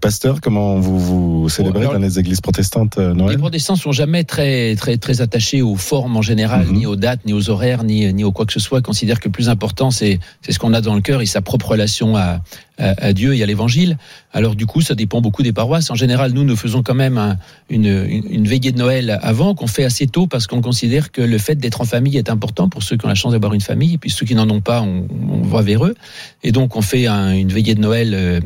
pasteur, 0.00 0.40
comment 0.40 0.78
vous 0.78 0.98
vous 0.98 1.48
célébrez 1.48 1.80
bon, 1.80 1.90
alors, 1.90 2.00
dans 2.00 2.06
les 2.06 2.18
églises 2.18 2.40
protestantes 2.40 2.98
euh, 2.98 3.12
Noël 3.12 3.32
Les 3.32 3.38
protestants 3.38 3.76
sont 3.76 3.92
jamais 3.92 4.24
très 4.24 4.76
très 4.76 4.96
très 4.98 5.20
attachés 5.20 5.62
aux 5.62 5.76
formes 5.76 6.16
en 6.16 6.22
général, 6.22 6.66
mm 6.66 6.70
-hmm. 6.70 6.78
ni 6.78 6.86
aux 6.86 6.96
dates, 6.96 7.24
ni 7.26 7.32
aux 7.32 7.50
horaires, 7.50 7.82
ni 7.84 8.12
ni 8.12 8.24
au 8.24 8.32
quoi 8.32 8.46
que 8.46 8.52
ce 8.52 8.60
soit. 8.60 8.78
Ils 8.78 8.82
considèrent 8.82 9.20
que 9.20 9.28
le 9.28 9.32
plus 9.32 9.48
important, 9.48 9.90
c'est 9.90 10.20
c'est 10.42 10.52
ce 10.52 10.58
qu'on 10.58 10.74
a 10.74 10.80
dans 10.80 10.94
le 10.94 11.00
cœur 11.00 11.20
et 11.22 11.26
sa 11.26 11.40
propre 11.40 11.68
relation 11.74 12.16
à 12.16 12.40
à, 12.78 12.94
à 13.08 13.12
Dieu 13.12 13.34
et 13.36 13.42
à 13.42 13.46
l'Évangile. 13.46 13.98
Alors 14.32 14.54
du 14.54 14.66
coup, 14.66 14.80
ça 14.80 14.94
dépend 14.94 15.20
beaucoup 15.20 15.42
des 15.42 15.52
paroisses. 15.52 15.90
En 15.90 15.94
général, 15.94 16.32
nous, 16.32 16.44
nous 16.44 16.56
faisons 16.56 16.82
quand 16.82 16.94
même 16.94 17.18
un, 17.18 17.36
une, 17.68 17.86
une, 17.86 18.24
une 18.30 18.46
veillée 18.46 18.72
de 18.72 18.78
Noël 18.78 19.18
avant 19.22 19.54
qu'on 19.54 19.66
fait 19.66 19.84
assez 19.84 20.06
tôt 20.06 20.26
parce 20.26 20.46
qu'on 20.46 20.60
considère 20.60 21.10
que 21.10 21.22
le 21.22 21.38
fait 21.38 21.56
d'être 21.56 21.80
en 21.80 21.84
famille 21.84 22.16
est 22.16 22.30
important 22.30 22.68
pour 22.68 22.82
ceux 22.82 22.96
qui 22.96 23.04
ont 23.04 23.08
la 23.08 23.14
chance 23.14 23.32
d'avoir 23.32 23.54
une 23.54 23.60
famille 23.60 23.94
et 23.94 23.98
puis 23.98 24.10
ceux 24.10 24.26
qui 24.26 24.34
n'en 24.34 24.48
ont 24.48 24.60
pas, 24.60 24.80
on, 24.82 25.06
on 25.28 25.42
va 25.42 25.62
vers 25.62 25.84
eux. 25.84 25.94
Et 26.42 26.52
donc, 26.52 26.76
on 26.76 26.82
fait 26.82 27.06
un, 27.06 27.32
une 27.32 27.48
veillée 27.48 27.74
de 27.74 27.80
Noël 27.80 28.12
euh, 28.14 28.40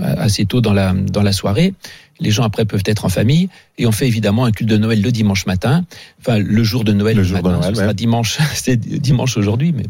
assez 0.00 0.46
tôt 0.46 0.60
dans 0.60 0.72
la, 0.72 0.92
dans 0.92 1.22
la 1.22 1.32
soirée. 1.32 1.74
Les 2.18 2.30
gens 2.30 2.42
après 2.42 2.64
peuvent 2.64 2.82
être 2.86 3.04
en 3.04 3.08
famille 3.08 3.48
et 3.78 3.86
on 3.86 3.92
fait 3.92 4.06
évidemment 4.06 4.46
un 4.46 4.52
culte 4.52 4.70
de 4.70 4.78
Noël 4.78 5.00
le 5.00 5.12
dimanche 5.12 5.46
matin. 5.46 5.84
Enfin, 6.20 6.38
le 6.38 6.64
jour 6.64 6.82
de 6.82 6.92
Noël. 6.92 7.16
Le, 7.16 7.22
le 7.22 7.28
jour 7.28 7.36
matin, 7.36 7.50
de 7.50 7.54
Noël, 7.56 7.74
ce 7.74 7.74
sera 7.74 7.88
ouais. 7.88 7.94
dimanche. 7.94 8.38
C'est 8.54 8.76
dimanche 8.78 9.36
aujourd'hui, 9.36 9.72
mais. 9.72 9.84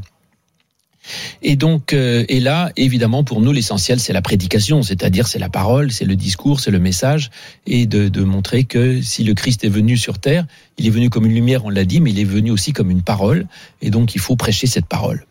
Et 1.42 1.56
donc, 1.56 1.92
euh, 1.92 2.24
et 2.28 2.40
là, 2.40 2.72
évidemment, 2.76 3.24
pour 3.24 3.40
nous, 3.40 3.52
l'essentiel, 3.52 4.00
c'est 4.00 4.12
la 4.12 4.22
prédication, 4.22 4.82
c'est-à-dire 4.82 5.28
c'est 5.28 5.38
la 5.38 5.48
parole, 5.48 5.92
c'est 5.92 6.04
le 6.04 6.16
discours, 6.16 6.58
c'est 6.58 6.70
le 6.70 6.80
message, 6.80 7.30
et 7.66 7.86
de, 7.86 8.08
de, 8.08 8.24
montrer 8.24 8.64
que 8.64 9.00
si 9.02 9.22
le 9.22 9.34
Christ 9.34 9.64
est 9.64 9.68
venu 9.68 9.96
sur 9.96 10.18
terre, 10.18 10.46
il 10.78 10.86
est 10.86 10.90
venu 10.90 11.10
comme 11.10 11.26
une 11.26 11.34
lumière, 11.34 11.64
on 11.64 11.70
l'a 11.70 11.84
dit, 11.84 12.00
mais 12.00 12.10
il 12.10 12.18
est 12.18 12.24
venu 12.24 12.50
aussi 12.50 12.72
comme 12.72 12.90
une 12.90 13.02
parole, 13.02 13.46
et 13.82 13.90
donc 13.90 14.14
il 14.14 14.20
faut 14.20 14.34
prêcher 14.36 14.66
cette 14.66 14.86
parole. 14.86 15.24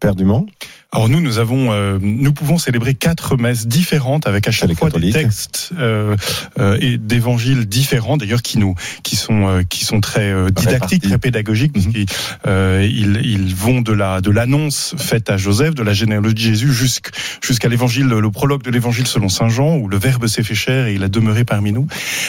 Père 0.00 0.14
Dumont? 0.14 0.46
Alors 0.94 1.08
nous, 1.08 1.20
nous 1.20 1.38
avons, 1.38 1.72
euh, 1.72 1.98
nous 2.00 2.32
pouvons 2.32 2.56
célébrer 2.56 2.94
quatre 2.94 3.36
messes 3.36 3.66
différentes 3.66 4.28
avec 4.28 4.46
à 4.46 4.52
chaque 4.52 4.68
les 4.68 4.76
fois 4.76 4.90
des 4.90 5.10
textes 5.10 5.70
euh, 5.76 6.14
euh, 6.60 6.78
et 6.80 6.98
d'évangiles 6.98 7.66
différents, 7.66 8.16
d'ailleurs 8.16 8.42
qui 8.42 8.58
nous, 8.58 8.76
qui 9.02 9.16
sont, 9.16 9.48
euh, 9.48 9.62
qui 9.68 9.84
sont 9.84 10.00
très 10.00 10.30
euh, 10.30 10.50
didactiques, 10.50 11.02
très 11.02 11.18
pédagogiques, 11.18 11.76
Mhm. 11.76 11.92
puisqu'ils 11.92 12.06
euh, 12.46 12.88
ils, 12.88 13.20
ils 13.24 13.54
vont 13.56 13.80
de 13.80 13.92
la, 13.92 14.20
de 14.20 14.30
l'annonce 14.30 14.94
faite 14.96 15.30
à 15.30 15.36
Joseph, 15.36 15.74
de 15.74 15.82
la 15.82 15.92
généalogie 15.94 16.34
de 16.34 16.38
Jésus, 16.38 16.70
jusqu'- 16.72 17.10
jusqu'à 17.42 17.68
l'évangile, 17.68 18.06
le 18.06 18.30
prologue 18.30 18.62
de 18.62 18.70
l'évangile 18.70 19.08
selon 19.08 19.28
saint 19.28 19.48
Jean, 19.48 19.76
où 19.76 19.88
le 19.88 19.98
Verbe 19.98 20.28
s'est 20.28 20.44
fait 20.44 20.54
chair 20.54 20.86
et 20.86 20.94
il 20.94 21.02
a 21.02 21.08
demeuré 21.08 21.44
parmi 21.44 21.72
nous. 21.72 21.88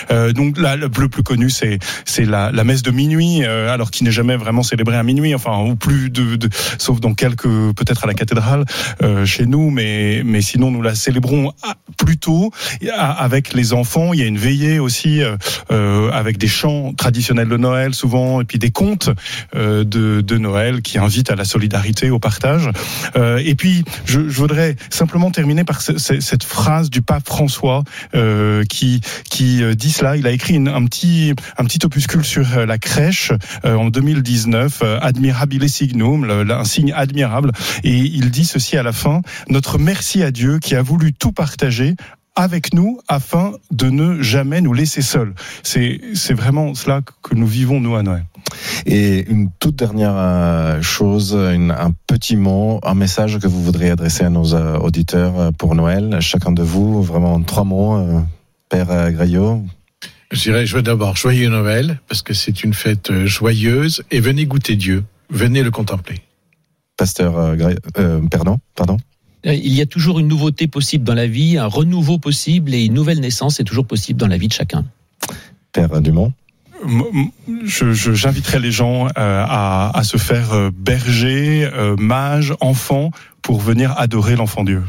Euh, 0.09 0.33
donc 0.33 0.57
là, 0.57 0.75
le 0.75 0.89
plus, 0.89 1.07
plus 1.09 1.21
connu, 1.23 1.51
c'est 1.51 1.77
c'est 2.05 2.25
la, 2.25 2.51
la 2.51 2.63
messe 2.63 2.81
de 2.81 2.89
minuit, 2.89 3.43
euh, 3.43 3.71
alors 3.71 3.91
qui 3.91 4.03
n'est 4.03 4.11
jamais 4.11 4.37
vraiment 4.37 4.63
célébrée 4.63 4.97
à 4.97 5.03
minuit, 5.03 5.35
enfin 5.35 5.59
ou 5.59 5.75
plus 5.75 6.09
de, 6.09 6.35
de 6.35 6.49
sauf 6.79 6.99
dans 6.99 7.13
quelques 7.13 7.43
peut-être 7.75 8.05
à 8.05 8.07
la 8.07 8.15
cathédrale 8.15 8.54
euh, 9.01 9.25
chez 9.25 9.45
nous, 9.45 9.69
mais 9.69 10.21
mais 10.23 10.41
sinon 10.41 10.71
nous 10.71 10.81
la 10.81 10.95
célébrons 10.95 11.51
plus 11.97 12.17
tôt 12.17 12.51
avec 12.97 13.53
les 13.53 13.73
enfants. 13.73 14.13
Il 14.13 14.19
y 14.19 14.23
a 14.23 14.25
une 14.25 14.37
veillée 14.37 14.79
aussi 14.79 15.21
euh, 15.21 15.35
euh, 15.71 16.09
avec 16.11 16.37
des 16.37 16.47
chants 16.47 16.93
traditionnels 16.93 17.49
de 17.49 17.57
Noël 17.57 17.93
souvent 17.93 18.41
et 18.41 18.45
puis 18.45 18.59
des 18.59 18.71
contes 18.71 19.09
de, 19.53 20.37
Noël 20.37 20.81
qui 20.81 20.97
invitent 20.99 21.31
à 21.31 21.35
la 21.35 21.45
solidarité, 21.45 22.09
au 22.09 22.19
partage. 22.19 22.69
Et 23.15 23.55
puis 23.55 23.83
je, 24.05 24.19
voudrais 24.19 24.75
simplement 24.89 25.31
terminer 25.31 25.63
par 25.63 25.81
ce- 25.81 25.97
ce- 25.97 26.19
cette 26.19 26.43
phrase 26.43 26.89
du 26.89 27.01
pape 27.01 27.25
François 27.25 27.83
qui 28.69 29.01
qui 29.29 29.61
dit 29.75 29.91
cela. 29.91 30.17
Il 30.17 30.27
a 30.27 30.31
écrit 30.31 30.57
un 30.57 30.85
petit 30.85 31.33
un 31.57 31.63
petit 31.65 31.79
opuscule 31.85 32.23
sur 32.25 32.65
la 32.65 32.77
crèche 32.77 33.31
en 33.63 33.89
2019, 33.89 34.81
euh, 34.83 34.99
Admirabile 35.01 35.69
Signum, 35.69 36.29
un 36.49 36.63
signe 36.65 36.91
admirable. 36.93 37.51
Et 37.83 37.95
il 37.97 38.29
dit 38.35 38.45
ceci 38.45 38.75
à 38.77 38.83
la 38.83 38.91
fin 38.91 39.21
notre 39.49 39.77
merci 39.79 40.21
à 40.23 40.31
Dieu 40.31 40.59
qui 40.59 40.75
a 40.75 40.81
voulu 40.81 41.13
tout 41.13 41.31
partager 41.31 41.95
avec 42.37 42.73
nous 42.73 42.99
afin 43.07 43.53
de 43.71 43.87
ne 43.89 44.21
jamais 44.21 44.59
nous 44.59 44.73
laisser 44.73 45.01
seuls. 45.01 45.33
C'est 45.63 46.01
c'est 46.13 46.33
vraiment 46.33 46.75
cela 46.75 46.99
que 47.23 47.33
nous 47.33 47.47
vivons 47.47 47.79
nous 47.79 47.95
à 47.95 48.03
Noël. 48.03 48.25
Et 48.85 49.25
une 49.31 49.49
toute 49.61 49.77
dernière 49.77 50.15
euh, 50.17 50.81
chose, 50.81 51.33
une- 51.33 51.71
un 51.71 51.91
petit 52.07 52.35
mot, 52.35 52.81
un 52.83 52.93
message 52.93 53.39
que 53.39 53.47
vous 53.47 53.63
voudriez 53.63 53.91
adresser 53.91 54.25
à 54.25 54.29
nos 54.29 54.53
euh, 54.53 54.77
auditeurs 54.87 55.39
euh, 55.39 55.51
pour 55.51 55.75
Noël. 55.75 56.17
Chacun 56.19 56.51
de 56.51 56.61
vous, 56.61 57.01
vraiment 57.01 57.35
en 57.35 57.41
trois 57.41 57.63
mots, 57.63 57.93
Père 58.69 59.11
Graillot. 59.13 59.63
Je 60.31 60.41
dirais, 60.41 60.65
je 60.65 60.75
veux 60.75 60.83
d'abord 60.83 61.15
joyeux 61.15 61.49
Noël, 61.49 62.01
parce 62.09 62.21
que 62.21 62.33
c'est 62.33 62.63
une 62.65 62.73
fête 62.73 63.09
joyeuse, 63.25 64.03
et 64.11 64.19
venez 64.19 64.45
goûter 64.45 64.75
Dieu, 64.75 65.05
venez 65.29 65.63
le 65.63 65.71
contempler. 65.71 66.17
Pasteur 66.97 67.37
euh, 67.37 67.55
euh, 67.97 68.21
pardon, 68.29 68.59
pardon. 68.75 68.97
Euh, 69.45 69.53
Il 69.53 69.73
y 69.73 69.81
a 69.81 69.85
toujours 69.85 70.19
une 70.19 70.27
nouveauté 70.27 70.67
possible 70.67 71.03
dans 71.03 71.13
la 71.13 71.27
vie, 71.27 71.57
un 71.57 71.67
renouveau 71.67 72.17
possible 72.17 72.73
et 72.73 72.85
une 72.85 72.93
nouvelle 72.93 73.19
naissance 73.19 73.59
est 73.59 73.63
toujours 73.63 73.85
possible 73.85 74.19
dans 74.19 74.27
la 74.27 74.37
vie 74.37 74.47
de 74.47 74.53
chacun. 74.53 74.85
Père 75.71 76.01
Dumont. 76.01 76.31
J'inviterai 77.63 78.59
les 78.59 78.71
gens 78.71 79.07
euh, 79.07 79.09
à, 79.17 79.97
à 79.97 80.03
se 80.03 80.17
faire 80.17 80.53
euh, 80.53 80.69
berger, 80.75 81.67
euh, 81.73 81.95
mage, 81.97 82.53
enfant, 82.59 83.11
pour 83.41 83.59
venir 83.59 83.93
adorer 83.97 84.35
l'enfant 84.35 84.63
Dieu. 84.63 84.83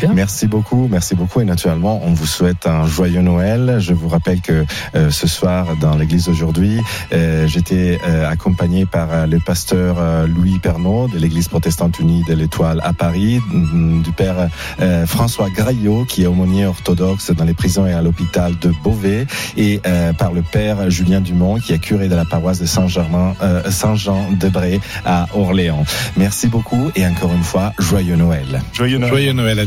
Bien. 0.00 0.12
Merci 0.14 0.46
beaucoup, 0.46 0.88
merci 0.90 1.14
beaucoup 1.14 1.40
et 1.40 1.44
naturellement 1.44 2.00
on 2.04 2.12
vous 2.12 2.26
souhaite 2.26 2.66
un 2.66 2.86
joyeux 2.86 3.22
Noël. 3.22 3.76
Je 3.78 3.94
vous 3.94 4.08
rappelle 4.08 4.40
que 4.40 4.64
euh, 4.94 5.10
ce 5.10 5.26
soir 5.26 5.76
dans 5.80 5.96
l'église 5.96 6.28
aujourd'hui, 6.28 6.80
euh, 7.12 7.46
j'étais 7.46 7.98
euh, 8.06 8.28
accompagné 8.28 8.86
par 8.86 9.08
euh, 9.12 9.26
le 9.26 9.38
pasteur 9.40 9.96
euh, 9.98 10.26
Louis 10.26 10.58
Pernaud 10.58 11.08
de 11.08 11.18
l'église 11.18 11.48
protestante 11.48 11.98
unie 11.98 12.24
de 12.28 12.34
l'Étoile 12.34 12.80
à 12.84 12.92
Paris, 12.92 13.40
mm, 13.50 14.02
du 14.02 14.12
père 14.12 14.48
euh, 14.80 15.06
François 15.06 15.50
Graillot 15.50 16.04
qui 16.04 16.22
est 16.22 16.26
aumônier 16.26 16.66
orthodoxe 16.66 17.30
dans 17.30 17.44
les 17.44 17.54
prisons 17.54 17.86
et 17.86 17.92
à 17.92 18.02
l'hôpital 18.02 18.54
de 18.60 18.72
Beauvais 18.82 19.26
et 19.56 19.80
euh, 19.86 20.12
par 20.12 20.32
le 20.32 20.42
père 20.42 20.90
Julien 20.90 21.20
Dumont 21.20 21.56
qui 21.58 21.72
est 21.72 21.78
curé 21.78 22.08
de 22.08 22.14
la 22.14 22.24
paroisse 22.24 22.60
de 22.60 22.66
Saint-Germain 22.66 23.34
euh, 23.42 23.70
Saint-Jean 23.70 24.30
de 24.32 24.48
Bray 24.48 24.80
à 25.04 25.26
Orléans. 25.34 25.84
Merci 26.16 26.48
beaucoup 26.48 26.90
et 26.96 27.06
encore 27.06 27.32
une 27.32 27.42
fois 27.42 27.72
joyeux 27.78 28.16
Noël. 28.16 28.60
Joyeux 28.72 28.98
Noël. 28.98 29.10
Joyeux 29.10 29.32
Noël 29.32 29.58
à 29.58 29.66